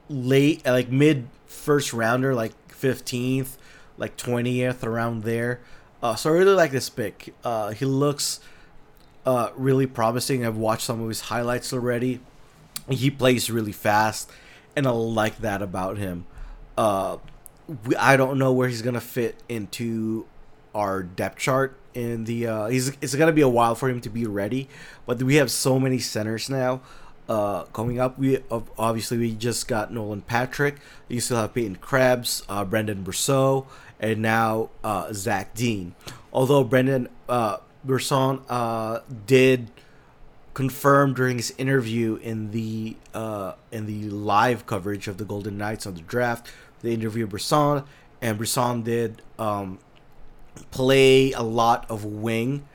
late, 0.10 0.66
like 0.66 0.90
mid 0.90 1.28
first 1.46 1.94
rounder, 1.94 2.36
like 2.36 2.54
fifteenth, 2.74 3.58
like 3.98 4.18
twentieth 4.18 4.84
around 4.84 5.24
there. 5.24 5.62
Uh, 6.02 6.16
so 6.16 6.30
I 6.30 6.34
really 6.34 6.56
like 6.56 6.72
this 6.72 6.90
pick. 6.90 7.34
Uh, 7.44 7.72
he 7.72 7.86
looks 7.86 8.40
uh, 9.26 9.50
really 9.56 9.86
promising. 9.86 10.46
I've 10.46 10.58
watched 10.58 10.84
some 10.84 11.02
of 11.02 11.08
his 11.10 11.22
highlights 11.22 11.74
already. 11.74 12.20
He 12.90 13.12
plays 13.12 13.52
really 13.52 13.72
fast, 13.74 14.32
and 14.76 14.88
I 14.88 14.92
like 14.92 15.40
that 15.40 15.62
about 15.62 15.98
him. 15.98 16.26
Uh, 16.78 17.18
I 17.98 18.18
don't 18.18 18.40
know 18.40 18.52
where 18.52 18.68
he's 18.68 18.82
gonna 18.82 19.02
fit 19.02 19.36
into 19.48 20.26
our 20.74 21.04
depth 21.04 21.38
chart 21.38 21.78
in 21.94 22.24
the. 22.24 22.48
Uh, 22.48 22.68
he's 22.68 22.90
it's 23.02 23.14
gonna 23.16 23.34
be 23.34 23.42
a 23.42 23.50
while 23.50 23.76
for 23.76 23.90
him 23.90 24.02
to 24.02 24.10
be 24.10 24.26
ready, 24.26 24.70
but 25.06 25.22
we 25.22 25.36
have 25.36 25.52
so 25.52 25.80
many 25.80 26.00
centers 26.00 26.50
now. 26.50 26.82
Uh, 27.30 27.66
coming 27.66 28.00
up, 28.00 28.18
we 28.18 28.40
obviously 28.50 29.16
we 29.20 29.36
just 29.36 29.68
got 29.68 29.94
Nolan 29.94 30.22
Patrick. 30.22 30.78
You 31.08 31.20
still 31.20 31.38
have 31.38 31.54
Peyton 31.54 31.76
Krebs, 31.76 32.42
uh, 32.50 32.66
Brendan 32.66 33.04
Brisson, 33.04 33.66
and 34.00 34.24
now 34.24 34.72
uh, 34.84 35.14
Zach 35.14 35.54
Dean. 35.54 35.94
Although 36.34 36.64
Brendan 36.64 37.08
uh, 37.30 37.58
Brisson 37.86 38.42
uh, 38.50 39.02
did 39.28 39.70
confirm 40.56 41.14
during 41.14 41.38
his 41.38 41.54
interview 41.60 42.16
in 42.16 42.50
the 42.50 42.98
uh, 43.14 43.54
in 43.72 43.86
the 43.86 44.10
live 44.10 44.66
coverage 44.66 45.08
of 45.08 45.18
the 45.18 45.24
Golden 45.24 45.56
Knights 45.56 45.86
on 45.86 45.94
the 45.94 46.02
draft, 46.02 46.52
the 46.82 46.92
interview 46.92 47.28
Brisson, 47.28 47.84
and 48.24 48.40
Brisson 48.40 48.82
did 48.82 49.22
um, 49.38 49.78
play 50.72 51.32
a 51.34 51.44
lot 51.44 51.86
of 51.92 52.04
wing 52.04 52.66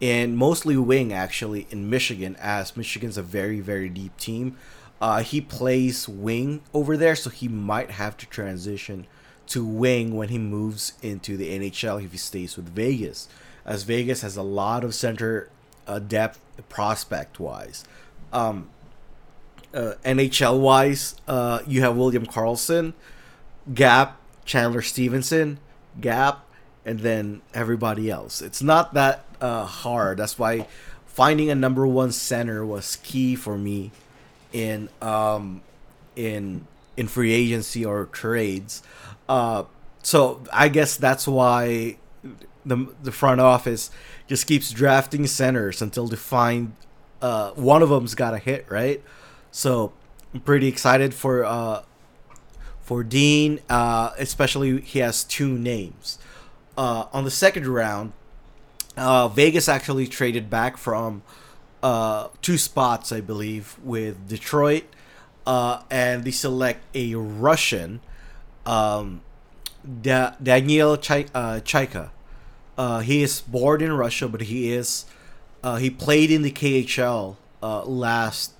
and 0.00 0.36
mostly 0.36 0.76
wing 0.76 1.12
actually 1.12 1.66
in 1.70 1.90
Michigan, 1.90 2.36
as 2.40 2.76
Michigan's 2.76 3.18
a 3.18 3.22
very 3.22 3.60
very 3.60 3.88
deep 3.88 4.16
team. 4.16 4.56
Uh, 5.00 5.22
he 5.22 5.40
plays 5.40 6.06
wing 6.08 6.60
over 6.74 6.96
there, 6.96 7.16
so 7.16 7.30
he 7.30 7.48
might 7.48 7.92
have 7.92 8.16
to 8.18 8.26
transition 8.26 9.06
to 9.46 9.64
wing 9.64 10.14
when 10.14 10.28
he 10.28 10.38
moves 10.38 10.92
into 11.02 11.36
the 11.36 11.58
NHL 11.58 12.04
if 12.04 12.12
he 12.12 12.18
stays 12.18 12.56
with 12.56 12.68
Vegas, 12.68 13.28
as 13.64 13.82
Vegas 13.82 14.20
has 14.22 14.36
a 14.36 14.42
lot 14.42 14.84
of 14.84 14.94
center 14.94 15.48
uh, 15.86 15.98
depth 15.98 16.38
prospect 16.68 17.40
wise. 17.40 17.84
Um, 18.32 18.68
uh, 19.74 19.94
NHL 20.04 20.60
wise, 20.60 21.16
uh, 21.26 21.60
you 21.66 21.80
have 21.80 21.96
William 21.96 22.26
Karlsson, 22.26 22.92
Gap, 23.72 24.20
Chandler 24.44 24.82
Stephenson, 24.82 25.58
Gap, 26.00 26.46
and 26.84 27.00
then 27.00 27.42
everybody 27.54 28.10
else. 28.10 28.42
It's 28.42 28.62
not 28.62 28.94
that 28.94 29.24
uh, 29.40 29.64
hard. 29.64 30.18
That's 30.18 30.38
why 30.38 30.66
finding 31.06 31.50
a 31.50 31.54
number 31.54 31.86
one 31.86 32.12
center 32.12 32.64
was 32.64 32.96
key 32.96 33.34
for 33.36 33.58
me 33.58 33.90
in 34.52 34.88
um, 35.02 35.62
in 36.16 36.66
in 36.96 37.08
free 37.08 37.32
agency 37.32 37.84
or 37.84 38.06
trades. 38.06 38.82
Uh, 39.28 39.64
so 40.02 40.42
I 40.52 40.68
guess 40.68 40.96
that's 40.96 41.26
why 41.26 41.96
the 42.64 42.88
the 43.02 43.12
front 43.12 43.40
office 43.40 43.90
just 44.26 44.46
keeps 44.46 44.70
drafting 44.70 45.26
centers 45.26 45.82
until 45.82 46.06
they 46.06 46.16
find 46.16 46.74
uh, 47.22 47.50
one 47.52 47.82
of 47.82 47.88
them's 47.88 48.14
got 48.14 48.34
a 48.34 48.38
hit, 48.38 48.66
right? 48.68 49.02
So 49.50 49.92
I'm 50.32 50.40
pretty 50.40 50.68
excited 50.68 51.14
for 51.14 51.44
uh, 51.44 51.82
for 52.80 53.02
Dean, 53.04 53.60
uh, 53.68 54.10
especially 54.18 54.80
he 54.80 55.00
has 55.00 55.24
two 55.24 55.58
names. 55.58 56.18
Uh, 56.76 57.06
on 57.12 57.24
the 57.24 57.30
second 57.30 57.66
round, 57.66 58.12
uh, 58.96 59.28
Vegas 59.28 59.68
actually 59.68 60.06
traded 60.06 60.50
back 60.50 60.76
from 60.76 61.22
uh, 61.82 62.28
two 62.42 62.58
spots, 62.58 63.12
I 63.12 63.20
believe, 63.20 63.76
with 63.82 64.28
Detroit, 64.28 64.84
uh, 65.46 65.82
and 65.90 66.24
they 66.24 66.30
select 66.30 66.84
a 66.94 67.14
Russian, 67.14 68.00
um, 68.66 69.22
da- 70.02 70.34
Daniel 70.42 70.96
Ch- 70.96 71.26
uh, 71.34 71.60
Chayka. 71.64 72.10
Uh, 72.76 73.00
he 73.00 73.22
is 73.22 73.40
born 73.40 73.82
in 73.82 73.92
Russia, 73.92 74.28
but 74.28 74.42
he 74.42 74.72
is 74.72 75.04
uh, 75.62 75.76
he 75.76 75.90
played 75.90 76.30
in 76.30 76.42
the 76.42 76.50
KHL 76.50 77.36
uh, 77.62 77.84
last 77.84 78.52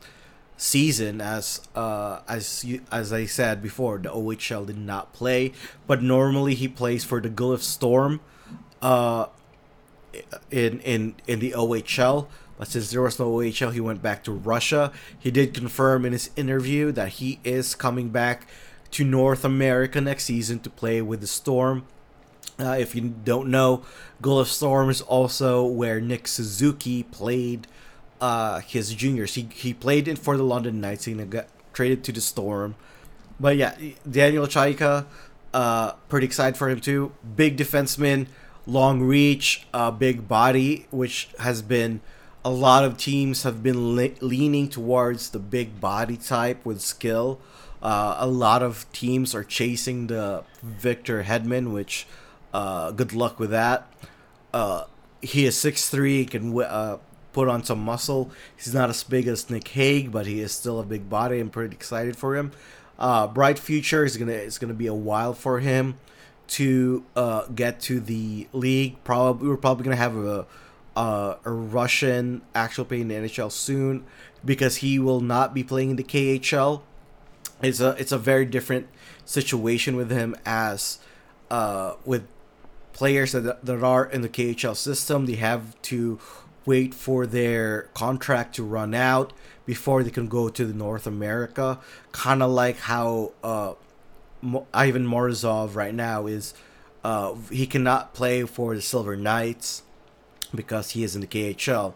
season 0.57 1.23
as 1.23 1.63
uh, 1.75 2.21
as 2.29 2.65
you, 2.65 2.83
as 2.93 3.13
I 3.13 3.25
said 3.25 3.63
before, 3.63 3.99
the 3.99 4.11
OHL 4.11 4.67
did 4.67 4.77
not 4.79 5.13
play, 5.15 5.53
but 5.87 6.03
normally 6.03 6.55
he 6.55 6.69
plays 6.69 7.05
for 7.05 7.21
the 7.21 7.31
Guelph 7.31 7.63
Storm. 7.63 8.21
Uh, 8.83 9.27
in 10.51 10.81
in 10.81 11.15
in 11.27 11.41
the 11.41 11.53
OHL. 11.53 12.27
But 12.59 12.69
since 12.69 12.91
there 12.91 13.01
was 13.01 13.19
no 13.19 13.31
OHL, 13.31 13.73
he 13.73 13.81
went 13.81 14.03
back 14.03 14.23
to 14.25 14.33
Russia. 14.33 14.93
He 15.19 15.31
did 15.31 15.55
confirm 15.55 16.05
in 16.05 16.13
his 16.13 16.29
interview 16.37 16.93
that 16.93 17.09
he 17.09 17.41
is 17.43 17.75
coming 17.75 18.11
back 18.11 18.47
to 18.91 19.05
North 19.05 19.45
America 19.47 20.01
next 20.01 20.25
season 20.25 20.61
to 20.61 20.71
play 20.71 21.01
with 21.01 21.23
the 21.23 21.27
Storm. 21.27 21.85
Uh, 22.59 22.77
if 22.79 22.95
you 22.95 23.15
don't 23.25 23.49
know, 23.49 23.83
Guelph 24.21 24.49
Storm 24.49 24.91
is 24.91 25.01
also 25.01 25.65
where 25.65 26.01
Nick 26.03 26.29
Suzuki 26.29 27.03
played 27.03 27.67
uh, 28.21 28.61
his 28.61 28.95
juniors. 28.95 29.35
He 29.35 29.49
he 29.55 29.73
played 29.73 30.07
in 30.07 30.17
for 30.17 30.37
the 30.37 30.43
London 30.43 30.81
Knights 30.81 31.07
and 31.07 31.31
got 31.31 31.47
traded 31.73 32.05
to 32.05 32.13
the 32.13 32.21
Storm. 32.21 32.75
But 33.39 33.57
yeah, 33.57 33.75
Daniel 34.09 34.47
Chayka, 34.47 35.07
uh, 35.55 35.93
pretty 36.11 36.27
excited 36.27 36.59
for 36.59 36.69
him 36.69 36.81
too. 36.81 37.13
Big 37.37 37.57
defenseman 37.57 38.27
long 38.67 39.03
reach, 39.03 39.67
uh, 39.73 39.91
big 39.91 40.29
body, 40.29 40.87
which 40.91 41.29
has 41.39 41.63
been 41.63 42.01
a 42.45 42.51
lot 42.51 42.85
of 42.85 42.97
teams 42.97 43.43
have 43.43 43.63
been 43.63 43.95
le- 43.95 44.11
leaning 44.21 44.69
towards 44.69 45.31
the 45.31 45.39
big 45.39 45.81
body 45.81 46.17
type 46.17 46.65
with 46.65 46.81
skill. 46.81 47.41
Uh, 47.83 48.17
a 48.19 48.27
lot 48.27 48.63
of 48.63 48.91
teams 48.93 49.35
are 49.35 49.45
chasing 49.45 50.07
the 50.07 50.45
Victor 50.63 51.25
Hedman, 51.25 51.73
which 51.73 52.07
uh, 52.53 52.91
good 52.93 53.13
luck 53.13 53.39
with 53.39 53.51
that. 53.51 53.93
Uh, 54.53 54.85
he 55.23 55.45
is 55.45 55.57
6'3", 55.57 56.31
can 56.31 56.59
uh, 56.63 56.99
put 57.33 57.49
on 57.49 57.65
some 57.65 57.81
muscle. 57.81 58.31
He's 58.57 58.75
not 58.75 58.91
as 58.91 59.03
big 59.03 59.27
as 59.27 59.51
Nick 59.51 59.69
Hague, 59.69 60.11
but 60.11 60.27
he 60.27 60.41
is 60.41 60.53
still 60.53 60.81
a 60.81 60.85
big 60.85 61.09
body. 61.09 61.41
I'm 61.41 61.51
pretty 61.51 61.75
excited 61.75 62.17
for 62.17 62.37
him. 62.37 62.53
Uh, 62.99 63.27
bright 63.27 63.59
future 63.59 64.05
is 64.05 64.19
gonna 64.19 64.33
it's 64.33 64.59
gonna 64.59 64.75
be 64.75 64.87
a 64.87 64.95
while 64.95 65.33
for 65.33 65.61
him 65.61 65.95
to 66.51 67.05
uh, 67.15 67.47
get 67.47 67.81
to 67.81 68.01
the 68.01 68.49
league. 68.53 69.03
Probably 69.05 69.49
we're 69.49 69.57
probably 69.57 69.85
gonna 69.85 69.97
have 69.97 70.17
a 70.17 70.47
uh, 70.97 71.37
a 71.45 71.51
Russian 71.51 72.43
actual 72.55 72.85
playing 72.85 73.11
in 73.11 73.23
the 73.23 73.29
NHL 73.29 73.53
soon 73.53 74.05
because 74.45 74.77
he 74.79 74.99
will 74.99 75.21
not 75.21 75.55
be 75.55 75.63
playing 75.63 75.91
in 75.91 75.97
the 75.97 76.05
KHL. 76.05 76.83
It's 77.63 77.81
a 77.81 77.91
it's 77.99 78.13
a 78.13 78.19
very 78.19 78.45
different 78.45 78.89
situation 79.25 79.97
with 79.97 80.11
him 80.11 80.35
as 80.45 80.99
uh, 81.51 81.95
with 82.05 82.27
players 82.93 83.33
that 83.33 83.65
that 83.65 83.83
are 83.83 84.07
in 84.07 84.23
the 84.23 84.29
KHL 84.29 84.77
system 84.77 85.27
they 85.27 85.37
have 85.37 85.81
to 85.83 86.19
wait 86.67 86.95
for 86.95 87.27
their 87.27 87.83
contract 87.95 88.55
to 88.57 88.63
run 88.65 88.93
out 88.93 89.33
before 89.65 90.03
they 90.03 90.11
can 90.11 90.27
go 90.27 90.49
to 90.49 90.65
the 90.67 90.75
North 90.75 91.07
America. 91.07 91.79
Kind 92.13 92.43
of 92.43 92.51
like 92.51 92.79
how 92.79 93.33
uh, 93.43 93.75
Mo- 94.43 94.67
Ivan 94.73 95.07
Morozov 95.07 95.75
right 95.75 95.95
now 95.95 96.27
is. 96.27 96.55
Uh, 97.03 97.35
he 97.51 97.67
cannot 97.67 98.13
play 98.13 98.45
for 98.45 98.75
the 98.75 98.83
Silver 98.83 99.17
Knights 99.17 99.83
because 100.55 100.91
he 100.91 101.03
is 101.03 101.15
in 101.15 101.23
the 101.23 101.27
KHL. 101.27 101.95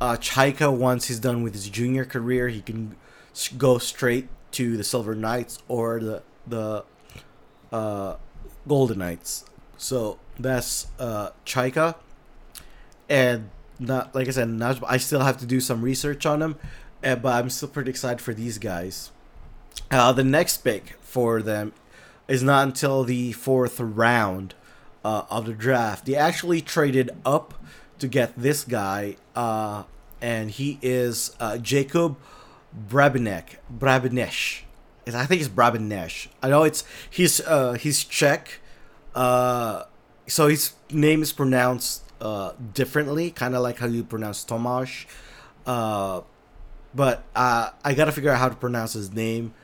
Uh, 0.00 0.16
Chayka, 0.16 0.74
once 0.74 1.08
he's 1.08 1.18
done 1.18 1.42
with 1.42 1.52
his 1.54 1.68
junior 1.68 2.04
career, 2.04 2.48
he 2.48 2.62
can 2.62 2.96
go 3.58 3.78
straight 3.78 4.28
to 4.52 4.76
the 4.76 4.84
Silver 4.84 5.14
Knights 5.14 5.58
or 5.68 6.00
the 6.00 6.22
the 6.46 6.84
uh, 7.72 8.16
Golden 8.66 8.98
Knights. 8.98 9.44
So 9.76 10.18
that's 10.38 10.86
uh, 10.98 11.30
Chayka, 11.44 11.96
and 13.08 13.50
not 13.78 14.14
like 14.14 14.28
I 14.28 14.30
said, 14.30 14.62
I 14.62 14.96
still 14.96 15.20
have 15.20 15.38
to 15.38 15.46
do 15.46 15.60
some 15.60 15.82
research 15.82 16.26
on 16.26 16.42
him, 16.42 16.56
uh, 17.02 17.16
but 17.16 17.34
I'm 17.34 17.50
still 17.50 17.68
pretty 17.68 17.90
excited 17.90 18.20
for 18.20 18.34
these 18.34 18.58
guys. 18.58 19.10
Uh, 19.90 20.12
the 20.12 20.24
next 20.24 20.58
pick 20.58 20.96
for 21.14 21.42
them 21.42 21.72
is 22.26 22.42
not 22.42 22.66
until 22.66 23.04
the 23.04 23.30
fourth 23.30 23.78
round 23.78 24.52
uh, 25.04 25.22
of 25.30 25.46
the 25.46 25.52
draft. 25.52 26.06
They 26.06 26.16
actually 26.16 26.60
traded 26.60 27.12
up 27.24 27.54
to 28.00 28.08
get 28.08 28.36
this 28.36 28.64
guy, 28.64 29.14
uh, 29.36 29.84
and 30.20 30.50
he 30.50 30.80
is 30.82 31.36
uh, 31.38 31.58
Jacob 31.58 32.16
Brabenek. 32.88 33.58
Brabenesh. 33.72 34.62
I 35.06 35.26
think 35.26 35.40
it's 35.40 35.48
Brabenesh. 35.48 36.26
I 36.42 36.48
know 36.48 36.64
it's 36.64 36.82
he's 37.08 37.40
uh, 37.42 37.74
he's 37.74 38.02
Czech, 38.02 38.58
uh, 39.14 39.84
so 40.26 40.48
his 40.48 40.72
name 40.90 41.22
is 41.22 41.32
pronounced 41.32 42.02
uh, 42.20 42.54
differently, 42.72 43.30
kind 43.30 43.54
of 43.54 43.62
like 43.62 43.78
how 43.78 43.86
you 43.86 44.02
pronounce 44.02 44.44
Tomasz. 44.44 45.06
But 46.96 47.22
I 47.36 47.94
gotta 47.94 48.10
figure 48.10 48.32
out 48.32 48.38
how 48.38 48.48
to 48.48 48.56
pronounce 48.56 48.94
his 48.94 49.12
name. 49.12 49.54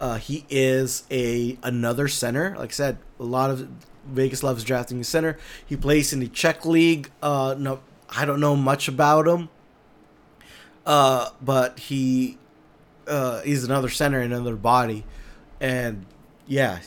Uh, 0.00 0.16
he 0.16 0.46
is 0.48 1.04
a 1.10 1.58
another 1.62 2.08
center. 2.08 2.56
Like 2.58 2.70
I 2.70 2.72
said, 2.72 2.98
a 3.18 3.24
lot 3.24 3.50
of 3.50 3.68
Vegas 4.06 4.42
loves 4.42 4.64
drafting 4.64 5.00
a 5.00 5.04
center. 5.04 5.38
He 5.64 5.76
plays 5.76 6.12
in 6.12 6.20
the 6.20 6.28
Czech 6.28 6.64
league. 6.64 7.10
Uh, 7.22 7.54
no, 7.58 7.80
I 8.08 8.24
don't 8.24 8.40
know 8.40 8.56
much 8.56 8.88
about 8.88 9.28
him. 9.28 9.50
Uh, 10.86 11.30
but 11.42 11.78
he 11.78 12.38
uh, 13.06 13.42
he's 13.42 13.64
another 13.64 13.90
center 13.90 14.20
another 14.20 14.56
body, 14.56 15.04
and 15.60 16.06
yeah, 16.46 16.80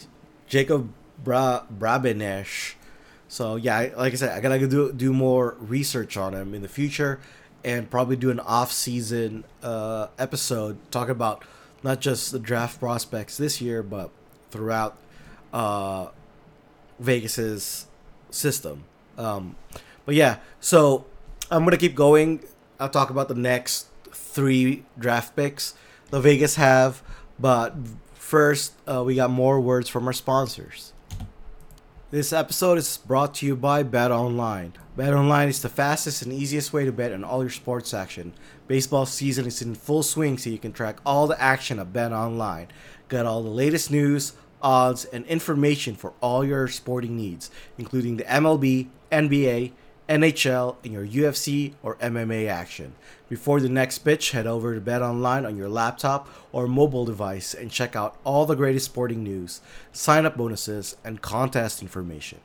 Jacob 0.48 0.92
Bra 1.24 1.64
Brabenesh. 1.72 2.74
So 3.28 3.56
yeah, 3.56 3.90
like 3.96 4.14
I 4.14 4.16
said, 4.16 4.36
I 4.36 4.40
gotta 4.40 4.68
do 4.68 4.92
do 4.92 5.14
more 5.14 5.56
research 5.60 6.18
on 6.18 6.34
him 6.34 6.56
in 6.56 6.64
the 6.64 6.68
future, 6.68 7.20
and 7.64 7.90
probably 7.90 8.16
do 8.16 8.32
an 8.32 8.40
off 8.40 8.72
season 8.72 9.44
uh, 9.62 10.08
episode 10.18 10.78
talking 10.92 11.12
about 11.12 11.44
not 11.84 12.00
just 12.00 12.32
the 12.32 12.40
draft 12.40 12.80
prospects 12.80 13.38
this 13.38 13.62
year, 13.62 13.84
but 13.84 14.10
throughout 14.52 14.98
uh, 15.52 16.08
Vegas's 17.00 17.88
system. 18.30 18.86
Um, 19.18 19.56
but 20.06 20.16
yeah, 20.16 20.38
so 20.60 21.06
I'm 21.52 21.64
gonna 21.64 21.78
keep 21.78 21.96
going. 21.96 22.44
I'll 22.80 22.90
talk 22.90 23.10
about 23.10 23.28
the 23.28 23.36
next 23.36 23.88
three 24.12 24.84
draft 24.98 25.36
picks 25.36 25.76
the 26.10 26.22
Vegas 26.22 26.56
have, 26.56 27.02
but 27.40 27.76
first 28.14 28.74
uh, 28.88 29.04
we 29.04 29.16
got 29.16 29.32
more 29.32 29.60
words 29.60 29.90
from 29.90 30.06
our 30.08 30.14
sponsors. 30.14 30.94
This 32.14 32.32
episode 32.32 32.78
is 32.78 32.98
brought 32.98 33.34
to 33.34 33.46
you 33.48 33.56
by 33.56 33.82
Bet 33.82 34.12
Online. 34.12 34.74
Bet 34.96 35.16
Online 35.16 35.50
is 35.50 35.64
the 35.64 35.68
fastest 35.68 36.22
and 36.22 36.32
easiest 36.32 36.72
way 36.72 36.86
to 36.86 36.92
bet 36.92 37.12
on 37.12 37.24
all 37.24 37.42
your 37.42 37.50
sports 37.50 37.92
action. 37.92 38.36
Baseball 38.68 39.08
season 39.08 39.48
is 39.48 39.64
in 39.64 39.74
full 39.74 40.04
swing, 40.04 40.38
so 40.38 40.52
you 40.52 40.60
can 40.60 40.74
track 40.74 41.00
all 41.08 41.26
the 41.26 41.42
action 41.42 41.80
at 41.80 41.92
Bet 41.92 42.12
Online. 42.12 42.68
Get 43.10 43.26
all 43.26 43.42
the 43.42 43.50
latest 43.50 43.90
news, 43.90 44.34
odds, 44.62 45.06
and 45.06 45.26
information 45.26 45.96
for 45.96 46.14
all 46.22 46.46
your 46.46 46.68
sporting 46.68 47.18
needs, 47.18 47.50
including 47.80 48.18
the 48.18 48.26
MLB, 48.26 48.90
NBA, 49.12 49.72
NHL, 50.10 50.76
and 50.84 50.94
your 50.94 51.06
UFC 51.06 51.74
or 51.82 51.96
MMA 51.96 52.48
action. 52.48 52.94
Before 53.30 53.60
the 53.60 53.70
next 53.70 54.00
pitch, 54.00 54.32
head 54.32 54.46
over 54.46 54.76
to 54.76 54.82
Bet 54.82 55.02
Online 55.02 55.46
on 55.46 55.58
your 55.58 55.70
laptop 55.70 56.28
or 56.52 56.68
mobile 56.68 57.06
device 57.06 57.54
and 57.54 57.72
check 57.72 57.96
out 57.96 58.18
all 58.24 58.46
the 58.46 58.56
greatest 58.56 58.86
sporting 58.86 59.24
news, 59.24 59.62
sign 59.92 60.26
up 60.26 60.38
bonuses, 60.38 60.98
and 61.04 61.22
contest 61.22 61.82
information. 61.82 62.40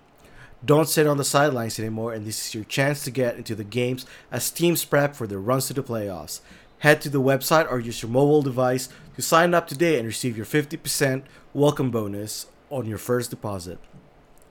Don't 0.64 0.88
sit 0.88 1.07
on 1.07 1.18
the 1.18 1.25
sidelines 1.25 1.79
anymore, 1.79 2.12
and 2.12 2.27
this 2.27 2.47
is 2.49 2.55
your 2.55 2.64
chance 2.64 3.05
to 3.05 3.11
get 3.11 3.37
into 3.37 3.55
the 3.55 3.64
games 3.64 4.07
as 4.33 4.51
teams 4.51 4.85
prep 4.85 5.14
for 5.14 5.27
their 5.27 5.38
runs 5.38 5.66
to 5.66 5.75
the 5.75 5.83
playoffs. 5.83 6.40
Head 6.81 7.01
to 7.03 7.09
the 7.09 7.21
website 7.21 7.71
or 7.71 7.79
use 7.79 8.03
your 8.03 8.11
mobile 8.11 8.42
device 8.42 8.88
to 9.16 9.23
sign 9.23 9.55
up 9.55 9.66
today 9.66 9.99
and 9.99 10.07
receive 10.07 10.37
your 10.37 10.47
50% 10.47 11.23
welcome 11.53 11.90
bonus 11.90 12.47
on 12.71 12.87
your 12.87 12.99
first 12.99 13.31
deposit. 13.31 13.79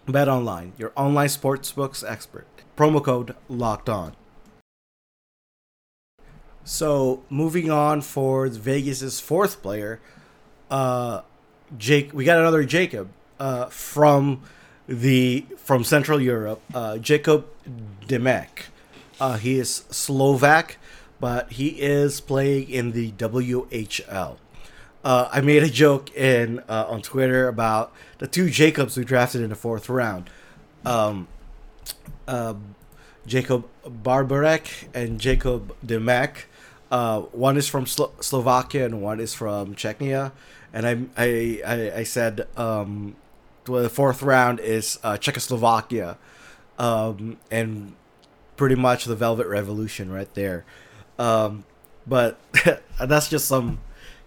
Bet 0.07 0.29
Online, 0.29 0.71
your 0.77 0.93
online 0.95 1.27
sportsbooks 1.27 2.09
expert. 2.09 2.47
Promo 2.77 3.03
code 3.03 3.35
locked 3.49 3.89
on. 3.89 4.15
So 6.63 7.23
moving 7.29 7.71
on 7.71 8.01
for 8.01 8.47
Vegas's 8.47 9.19
fourth 9.19 9.61
player, 9.63 9.99
uh, 10.69 11.21
Jake. 11.77 12.13
We 12.13 12.23
got 12.23 12.37
another 12.37 12.63
Jacob 12.63 13.09
uh, 13.39 13.65
from 13.65 14.43
the 14.87 15.45
from 15.57 15.83
Central 15.83 16.21
Europe. 16.21 16.61
Uh, 16.73 16.97
Jacob 16.97 17.47
Demek. 18.07 18.67
Uh, 19.19 19.37
he 19.37 19.57
is 19.57 19.85
Slovak, 19.89 20.77
but 21.19 21.51
he 21.53 21.69
is 21.81 22.21
playing 22.21 22.69
in 22.69 22.91
the 22.91 23.11
WHL. 23.13 24.37
Uh, 25.03 25.29
I 25.31 25.41
made 25.41 25.63
a 25.63 25.69
joke 25.69 26.13
in 26.15 26.59
uh, 26.67 26.85
on 26.89 27.01
Twitter 27.01 27.47
about 27.47 27.91
the 28.19 28.27
two 28.27 28.49
Jacobs 28.49 28.97
we 28.97 29.03
drafted 29.03 29.41
in 29.41 29.49
the 29.49 29.55
fourth 29.55 29.89
round. 29.89 30.29
Um, 30.85 31.27
uh, 32.27 32.55
Jacob 33.25 33.67
Barbarek 33.85 34.87
and 34.93 35.19
Jacob 35.19 35.75
Demek. 35.85 36.45
Uh, 36.89 37.21
one 37.21 37.57
is 37.57 37.67
from 37.67 37.85
Slo- 37.85 38.13
Slovakia 38.21 38.85
and 38.85 39.01
one 39.01 39.19
is 39.19 39.33
from 39.33 39.75
Czechia. 39.75 40.31
And 40.73 40.87
I 40.87 41.23
I, 41.23 41.61
I, 41.65 41.91
I 41.99 42.03
said 42.03 42.47
um, 42.57 43.15
the 43.65 43.89
fourth 43.89 44.21
round 44.21 44.59
is 44.59 44.99
uh, 45.03 45.17
Czechoslovakia, 45.17 46.17
um, 46.77 47.37
and 47.51 47.93
pretty 48.55 48.75
much 48.75 49.05
the 49.05 49.15
Velvet 49.15 49.47
Revolution 49.47 50.11
right 50.11 50.33
there. 50.33 50.65
Um, 51.19 51.65
but 52.05 52.39
that's 52.99 53.29
just 53.29 53.47
some 53.47 53.79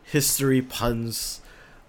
history 0.02 0.60
puns 0.62 1.40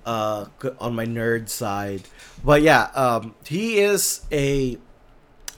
uh, 0.06 0.46
on 0.80 0.96
my 0.96 1.06
nerd 1.06 1.50
side. 1.50 2.04
But 2.44 2.62
yeah, 2.62 2.84
um, 2.96 3.36
he 3.46 3.80
is 3.80 4.26
a 4.32 4.78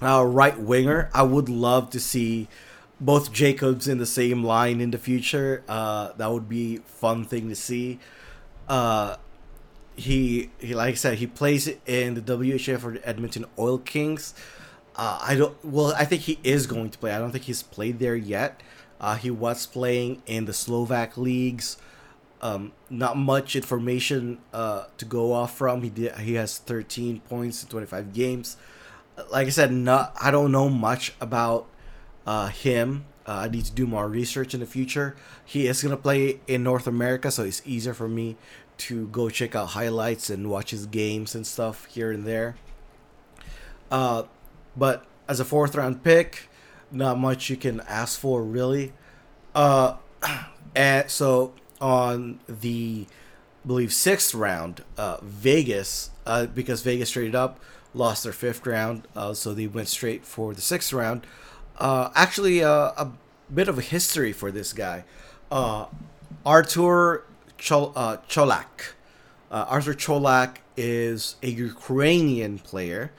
uh, 0.05 0.23
right 0.23 0.57
winger. 0.59 1.09
I 1.13 1.23
would 1.23 1.49
love 1.49 1.89
to 1.91 1.99
see 1.99 2.47
both 2.99 3.31
Jacobs 3.31 3.87
in 3.87 3.97
the 3.97 4.05
same 4.05 4.43
line 4.43 4.79
in 4.79 4.91
the 4.91 4.97
future. 4.97 5.63
Uh, 5.67 6.13
that 6.17 6.31
would 6.31 6.47
be 6.47 6.77
fun 6.77 7.25
thing 7.25 7.49
to 7.49 7.55
see. 7.55 7.99
Uh, 8.67 9.17
he, 9.95 10.49
he, 10.59 10.73
like 10.73 10.93
I 10.93 10.95
said, 10.95 11.17
he 11.17 11.27
plays 11.27 11.69
in 11.85 12.13
the 12.15 12.21
WHF 12.21 12.79
for 12.79 12.91
the 12.93 13.07
Edmonton 13.07 13.45
Oil 13.59 13.77
Kings. 13.77 14.33
Uh, 14.95 15.19
I 15.21 15.35
don't. 15.35 15.55
Well, 15.65 15.93
I 15.97 16.05
think 16.05 16.23
he 16.23 16.39
is 16.43 16.67
going 16.67 16.91
to 16.91 16.97
play. 16.99 17.11
I 17.11 17.19
don't 17.19 17.31
think 17.31 17.45
he's 17.45 17.63
played 17.63 17.99
there 17.99 18.15
yet. 18.15 18.61
Uh, 19.01 19.15
he 19.15 19.31
was 19.31 19.65
playing 19.65 20.21
in 20.25 20.45
the 20.45 20.53
Slovak 20.53 21.17
leagues. 21.17 21.77
Um, 22.41 22.73
not 22.89 23.17
much 23.17 23.55
information 23.55 24.39
uh, 24.53 24.85
to 24.97 25.05
go 25.05 25.33
off 25.33 25.57
from. 25.57 25.81
He 25.81 25.89
did. 25.89 26.15
He 26.17 26.35
has 26.35 26.57
13 26.57 27.21
points 27.21 27.63
in 27.63 27.69
25 27.69 28.13
games. 28.13 28.57
Like 29.31 29.47
I 29.47 29.49
said, 29.49 29.71
not. 29.71 30.15
I 30.21 30.31
don't 30.31 30.51
know 30.51 30.69
much 30.69 31.13
about 31.21 31.67
uh, 32.25 32.47
him. 32.47 33.05
Uh, 33.27 33.45
I 33.45 33.47
need 33.47 33.65
to 33.65 33.71
do 33.71 33.87
more 33.87 34.07
research 34.07 34.53
in 34.53 34.59
the 34.59 34.65
future. 34.65 35.15
He 35.45 35.67
is 35.67 35.81
gonna 35.81 35.97
play 35.97 36.39
in 36.47 36.63
North 36.63 36.87
America, 36.87 37.31
so 37.31 37.43
it's 37.43 37.61
easier 37.65 37.93
for 37.93 38.07
me 38.07 38.37
to 38.77 39.07
go 39.07 39.29
check 39.29 39.55
out 39.55 39.69
highlights 39.69 40.29
and 40.29 40.49
watch 40.49 40.71
his 40.71 40.85
games 40.85 41.35
and 41.35 41.45
stuff 41.45 41.85
here 41.85 42.11
and 42.11 42.25
there. 42.25 42.55
Uh, 43.91 44.23
but 44.75 45.05
as 45.27 45.39
a 45.39 45.45
fourth 45.45 45.75
round 45.75 46.03
pick, 46.03 46.49
not 46.91 47.17
much 47.17 47.49
you 47.49 47.55
can 47.55 47.81
ask 47.81 48.19
for 48.19 48.43
really. 48.43 48.93
Uh, 49.55 49.95
and 50.75 51.09
so 51.09 51.53
on 51.79 52.39
the 52.47 53.05
I 53.63 53.67
believe 53.67 53.93
sixth 53.93 54.33
round, 54.33 54.83
uh, 54.97 55.17
Vegas, 55.21 56.11
uh, 56.25 56.47
because 56.47 56.81
Vegas 56.81 57.11
traded 57.11 57.35
up, 57.35 57.59
lost 57.93 58.23
their 58.23 58.33
fifth 58.33 58.65
round, 58.65 59.07
uh, 59.15 59.33
so 59.33 59.53
they 59.53 59.67
went 59.67 59.87
straight 59.87 60.25
for 60.25 60.53
the 60.53 60.61
sixth 60.61 60.93
round. 60.93 61.25
Uh, 61.77 62.09
actually, 62.15 62.63
uh, 62.63 62.91
a 62.97 63.11
bit 63.53 63.67
of 63.67 63.77
a 63.77 63.81
history 63.81 64.31
for 64.31 64.51
this 64.51 64.73
guy, 64.73 65.03
uh, 65.51 65.85
Artur 66.45 67.23
Chol- 67.57 67.93
uh, 67.95 68.17
Cholak. 68.27 68.93
Arthur 69.51 69.93
Cholak 69.93 70.57
is 70.75 71.35
a 71.43 71.47
Ukrainian 71.49 72.57
player. 72.57 73.11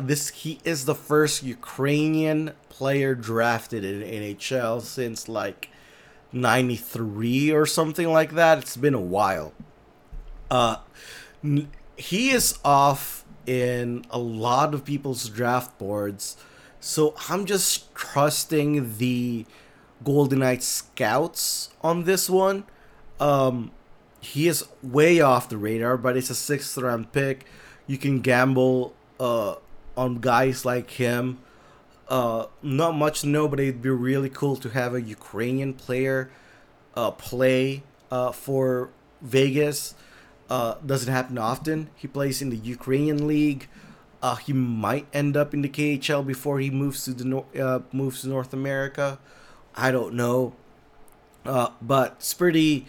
This 0.00 0.28
he 0.28 0.58
is 0.64 0.84
the 0.84 0.94
first 0.94 1.42
Ukrainian 1.42 2.52
player 2.68 3.14
drafted 3.14 3.84
in 3.84 4.02
NHL 4.02 4.82
since 4.82 5.28
like 5.30 5.70
'93 6.32 7.50
or 7.52 7.64
something 7.64 8.12
like 8.12 8.32
that. 8.32 8.58
It's 8.58 8.76
been 8.76 8.92
a 8.92 9.00
while. 9.00 9.54
Uh, 10.50 10.76
he 11.96 12.30
is 12.30 12.58
off 12.64 13.24
in 13.46 14.04
a 14.10 14.18
lot 14.18 14.74
of 14.74 14.84
people's 14.84 15.28
draft 15.28 15.78
boards, 15.78 16.36
so 16.80 17.14
I'm 17.28 17.46
just 17.46 17.94
trusting 17.94 18.98
the 18.98 19.46
Golden 20.04 20.40
Knights 20.40 20.66
scouts 20.66 21.70
on 21.82 22.04
this 22.04 22.28
one. 22.28 22.64
Um, 23.18 23.70
he 24.20 24.48
is 24.48 24.64
way 24.82 25.20
off 25.20 25.48
the 25.48 25.56
radar, 25.56 25.96
but 25.96 26.16
it's 26.16 26.30
a 26.30 26.34
sixth 26.34 26.76
round 26.76 27.12
pick. 27.12 27.46
You 27.86 27.98
can 27.98 28.20
gamble 28.20 28.94
uh, 29.18 29.54
on 29.96 30.20
guys 30.20 30.64
like 30.64 30.90
him. 30.90 31.38
Uh, 32.08 32.46
not 32.62 32.94
much 32.94 33.22
to 33.22 33.28
know, 33.28 33.48
but 33.48 33.58
it'd 33.58 33.82
be 33.82 33.90
really 33.90 34.28
cool 34.28 34.56
to 34.56 34.68
have 34.70 34.94
a 34.94 35.00
Ukrainian 35.00 35.74
player 35.74 36.30
uh, 36.94 37.10
play 37.10 37.82
uh, 38.10 38.32
for 38.32 38.90
Vegas. 39.22 39.94
Uh, 40.48 40.76
doesn't 40.84 41.12
happen 41.12 41.38
often. 41.38 41.90
He 41.96 42.06
plays 42.06 42.40
in 42.40 42.50
the 42.50 42.56
Ukrainian 42.56 43.26
league. 43.26 43.68
Uh, 44.22 44.36
he 44.36 44.52
might 44.52 45.06
end 45.12 45.36
up 45.36 45.52
in 45.52 45.62
the 45.62 45.68
KHL 45.68 46.26
before 46.26 46.60
he 46.60 46.70
moves 46.70 47.04
to 47.04 47.12
the 47.12 47.24
nor- 47.24 47.46
uh, 47.58 47.80
moves 47.92 48.22
to 48.22 48.28
North 48.28 48.52
America. 48.52 49.18
I 49.74 49.90
don't 49.90 50.14
know, 50.14 50.54
uh, 51.44 51.70
but 51.82 52.14
it's 52.18 52.32
pretty 52.32 52.86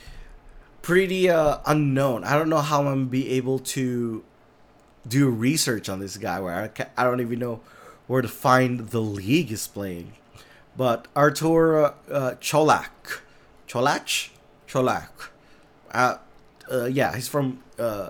pretty 0.82 1.30
uh, 1.30 1.58
unknown. 1.66 2.24
I 2.24 2.38
don't 2.38 2.50
know 2.50 2.62
how 2.62 2.80
I'm 2.80 2.86
gonna 2.86 3.06
be 3.06 3.30
able 3.32 3.60
to 3.60 4.24
do 5.08 5.30
research 5.30 5.90
on 5.90 6.00
this 6.00 6.18
guy 6.18 6.40
where 6.40 6.54
I, 6.54 6.68
ca- 6.70 6.90
I 6.96 7.04
don't 7.04 7.22
even 7.22 7.40
know 7.40 7.60
where 8.08 8.22
to 8.22 8.28
find 8.28 8.90
the 8.90 9.02
league 9.02 9.52
is 9.52 9.68
playing. 9.68 10.14
But 10.78 11.08
Artur 11.16 11.78
uh, 11.86 11.92
Cholak, 12.40 13.22
Cholach, 13.68 14.30
Cholak, 14.68 15.10
uh, 15.92 16.18
uh, 16.72 16.86
yeah, 16.86 17.16
he's 17.16 17.28
from 17.28 17.64
uh, 17.80 18.10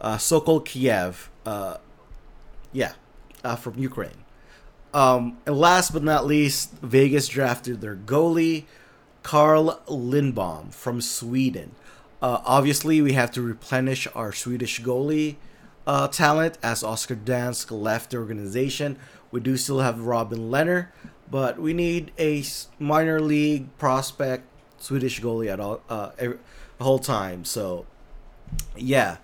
uh, 0.00 0.18
Sokol 0.18 0.60
Kiev. 0.60 1.30
Uh, 1.44 1.78
yeah, 2.72 2.92
uh, 3.44 3.56
from 3.56 3.78
Ukraine. 3.78 4.24
Um, 4.92 5.38
and 5.46 5.56
last 5.56 5.92
but 5.92 6.02
not 6.02 6.26
least, 6.26 6.72
Vegas 6.82 7.28
drafted 7.28 7.80
their 7.80 7.96
goalie, 7.96 8.64
Carl 9.22 9.80
Lindbom 9.86 10.70
from 10.70 11.00
Sweden. 11.00 11.74
Uh, 12.20 12.40
obviously, 12.44 13.00
we 13.00 13.12
have 13.12 13.30
to 13.32 13.42
replenish 13.42 14.06
our 14.14 14.32
Swedish 14.32 14.80
goalie 14.80 15.36
uh, 15.86 16.08
talent 16.08 16.58
as 16.62 16.82
Oscar 16.82 17.16
Dansk 17.16 17.70
left 17.70 18.10
the 18.10 18.18
organization. 18.18 18.98
We 19.30 19.40
do 19.40 19.56
still 19.56 19.80
have 19.80 20.00
Robin 20.00 20.50
Lehner, 20.50 20.88
but 21.30 21.58
we 21.58 21.72
need 21.72 22.12
a 22.18 22.44
minor 22.78 23.20
league 23.20 23.76
prospect 23.78 24.44
Swedish 24.80 25.20
goalie 25.20 25.48
at 25.48 25.60
all 25.60 25.80
uh, 25.88 26.10
every, 26.18 26.38
the 26.78 26.84
whole 26.84 26.98
time. 26.98 27.44
So, 27.44 27.86
yeah, 28.76 29.18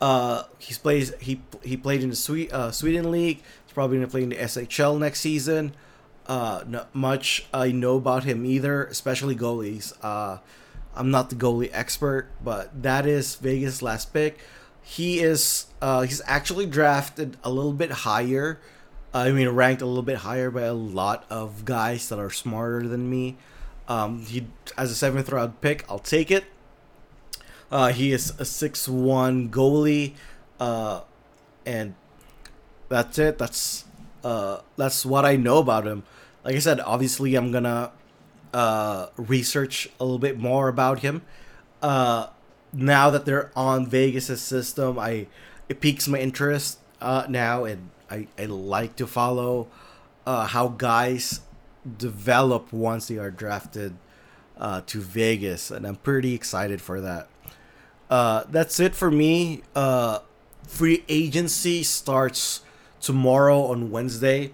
uh, 0.00 0.44
he's 0.58 0.78
plays 0.78 1.12
he 1.20 1.42
he 1.62 1.76
played 1.76 2.02
in 2.02 2.10
the 2.10 2.16
Swe- 2.16 2.48
uh, 2.50 2.70
Sweden 2.70 3.10
league. 3.10 3.38
He's 3.38 3.74
probably 3.74 3.98
gonna 3.98 4.08
play 4.08 4.22
in 4.22 4.30
the 4.30 4.36
SHL 4.36 4.98
next 4.98 5.20
season. 5.20 5.74
Uh, 6.26 6.64
not 6.66 6.94
much 6.94 7.46
I 7.52 7.72
know 7.72 7.96
about 7.96 8.24
him 8.24 8.46
either, 8.46 8.84
especially 8.84 9.36
goalies. 9.36 9.92
Uh, 10.02 10.38
I'm 10.94 11.10
not 11.10 11.30
the 11.30 11.36
goalie 11.36 11.70
expert, 11.72 12.28
but 12.42 12.82
that 12.82 13.06
is 13.06 13.34
Vegas' 13.36 13.82
last 13.82 14.12
pick. 14.12 14.38
He 14.82 15.20
is 15.20 15.66
uh, 15.82 16.02
he's 16.02 16.22
actually 16.26 16.66
drafted 16.66 17.36
a 17.44 17.50
little 17.50 17.72
bit 17.72 17.90
higher. 17.90 18.60
I 19.12 19.32
mean, 19.32 19.48
ranked 19.48 19.82
a 19.82 19.86
little 19.86 20.04
bit 20.04 20.18
higher 20.18 20.50
by 20.50 20.62
a 20.62 20.74
lot 20.74 21.26
of 21.28 21.64
guys 21.64 22.08
that 22.08 22.18
are 22.18 22.30
smarter 22.30 22.86
than 22.86 23.10
me. 23.10 23.36
Um, 23.90 24.22
he 24.24 24.46
as 24.78 24.92
a 24.92 24.94
seventh 24.94 25.28
round 25.30 25.60
pick, 25.60 25.84
I'll 25.90 25.98
take 25.98 26.30
it. 26.30 26.44
Uh, 27.72 27.88
he 27.88 28.12
is 28.12 28.32
a 28.38 28.44
six 28.44 28.88
one 28.88 29.50
goalie, 29.50 30.14
uh, 30.60 31.02
and 31.66 31.96
that's 32.88 33.18
it. 33.18 33.36
That's 33.36 33.84
uh, 34.22 34.60
that's 34.76 35.04
what 35.04 35.24
I 35.24 35.34
know 35.34 35.58
about 35.58 35.88
him. 35.88 36.04
Like 36.44 36.54
I 36.54 36.60
said, 36.60 36.78
obviously 36.78 37.34
I'm 37.34 37.50
gonna 37.50 37.90
uh, 38.54 39.08
research 39.16 39.90
a 39.98 40.04
little 40.04 40.20
bit 40.20 40.38
more 40.38 40.68
about 40.68 41.00
him. 41.00 41.22
Uh, 41.82 42.28
now 42.72 43.10
that 43.10 43.24
they're 43.24 43.50
on 43.56 43.86
Vegas' 43.86 44.40
system, 44.40 45.00
I 45.00 45.26
it 45.68 45.80
piques 45.80 46.06
my 46.06 46.18
interest 46.18 46.78
uh, 47.00 47.26
now, 47.28 47.64
and 47.64 47.90
I, 48.08 48.28
I 48.38 48.44
like 48.44 48.94
to 48.96 49.06
follow 49.08 49.66
uh, 50.26 50.46
how 50.46 50.68
guys 50.68 51.40
develop 51.98 52.72
once 52.72 53.08
they 53.08 53.18
are 53.18 53.30
drafted 53.30 53.96
uh, 54.56 54.82
to 54.86 55.00
Vegas, 55.00 55.70
and 55.70 55.86
I'm 55.86 55.96
pretty 55.96 56.34
excited 56.34 56.80
for 56.80 57.00
that. 57.00 57.28
Uh, 58.08 58.44
that's 58.50 58.80
it 58.80 58.94
for 58.94 59.10
me. 59.10 59.62
Uh, 59.74 60.18
free 60.66 61.04
agency 61.08 61.82
starts 61.82 62.60
tomorrow 63.00 63.62
on 63.66 63.90
Wednesday. 63.90 64.52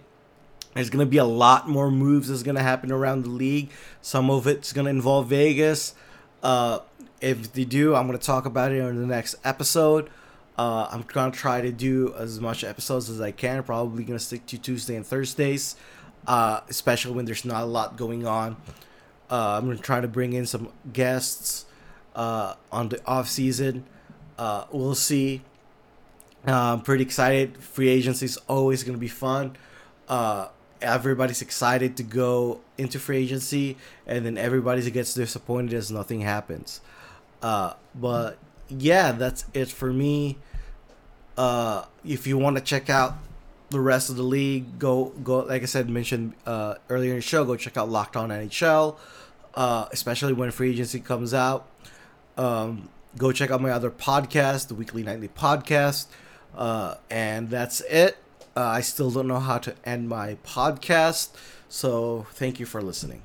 There's 0.74 0.90
gonna 0.90 1.06
be 1.06 1.16
a 1.16 1.24
lot 1.24 1.68
more 1.68 1.90
moves 1.90 2.28
that's 2.28 2.42
gonna 2.42 2.62
happen 2.62 2.92
around 2.92 3.24
the 3.24 3.30
league. 3.30 3.70
Some 4.02 4.30
of 4.30 4.46
it's 4.46 4.72
gonna 4.72 4.90
involve 4.90 5.28
Vegas. 5.28 5.94
Uh, 6.42 6.80
if 7.20 7.52
they 7.52 7.64
do, 7.64 7.94
I'm 7.94 8.06
gonna 8.06 8.18
talk 8.18 8.44
about 8.44 8.72
it 8.72 8.78
in 8.78 9.00
the 9.00 9.06
next 9.06 9.36
episode. 9.42 10.10
Uh, 10.58 10.86
I'm 10.90 11.02
gonna 11.02 11.32
try 11.32 11.60
to 11.60 11.72
do 11.72 12.14
as 12.16 12.40
much 12.40 12.62
episodes 12.62 13.08
as 13.10 13.20
I 13.20 13.30
can. 13.30 13.62
Probably 13.62 14.04
gonna 14.04 14.18
stick 14.18 14.46
to 14.46 14.58
Tuesday 14.58 14.96
and 14.96 15.06
Thursdays, 15.06 15.76
uh, 16.26 16.60
especially 16.68 17.14
when 17.14 17.24
there's 17.24 17.44
not 17.44 17.62
a 17.62 17.66
lot 17.66 17.96
going 17.96 18.26
on. 18.26 18.56
Uh, 19.30 19.58
I'm 19.58 19.66
gonna 19.66 19.78
try 19.78 20.00
to 20.00 20.08
bring 20.08 20.32
in 20.32 20.46
some 20.46 20.68
guests 20.92 21.66
uh, 22.14 22.54
on 22.70 22.88
the 22.88 23.04
off 23.06 23.28
season. 23.28 23.84
Uh, 24.38 24.64
we'll 24.70 24.94
see. 24.94 25.42
Uh, 26.46 26.74
I'm 26.74 26.82
pretty 26.82 27.02
excited. 27.02 27.58
Free 27.58 27.88
agency 27.88 28.26
is 28.26 28.36
always 28.48 28.84
gonna 28.84 28.98
be 28.98 29.08
fun. 29.08 29.56
Uh, 30.08 30.48
everybody's 30.80 31.42
excited 31.42 31.96
to 31.96 32.02
go 32.02 32.60
into 32.78 32.98
free 32.98 33.18
agency, 33.18 33.76
and 34.06 34.24
then 34.24 34.38
everybody 34.38 34.88
gets 34.90 35.14
disappointed 35.14 35.74
as 35.74 35.90
nothing 35.90 36.20
happens. 36.20 36.80
But 37.40 38.38
yeah, 38.68 39.12
that's 39.12 39.44
it 39.54 39.68
for 39.68 39.92
me. 39.92 40.38
If 41.38 42.26
you 42.26 42.38
want 42.38 42.56
to 42.56 42.62
check 42.62 42.88
out 42.88 43.16
the 43.70 43.80
rest 43.80 44.10
of 44.10 44.16
the 44.16 44.22
league, 44.22 44.78
go 44.78 45.06
go. 45.22 45.40
Like 45.40 45.62
I 45.62 45.66
said, 45.66 45.88
mentioned 45.88 46.34
uh, 46.46 46.74
earlier 46.88 47.10
in 47.10 47.16
the 47.16 47.22
show, 47.22 47.44
go 47.44 47.56
check 47.56 47.76
out 47.76 47.88
Locked 47.88 48.16
On 48.16 48.28
NHL, 48.28 48.96
uh, 49.54 49.86
especially 49.92 50.32
when 50.32 50.50
free 50.50 50.70
agency 50.70 51.00
comes 51.00 51.34
out. 51.34 51.68
Um, 52.36 52.88
go 53.16 53.32
check 53.32 53.50
out 53.50 53.60
my 53.60 53.70
other 53.70 53.90
podcast, 53.90 54.68
the 54.68 54.74
Weekly 54.74 55.02
Nightly 55.02 55.28
Podcast, 55.28 56.06
uh, 56.56 56.96
and 57.10 57.50
that's 57.50 57.80
it. 57.82 58.18
Uh, 58.56 58.64
I 58.64 58.80
still 58.80 59.10
don't 59.10 59.28
know 59.28 59.40
how 59.40 59.58
to 59.58 59.74
end 59.84 60.08
my 60.08 60.36
podcast, 60.46 61.30
so 61.68 62.26
thank 62.32 62.60
you 62.60 62.66
for 62.66 62.80
listening. 62.80 63.22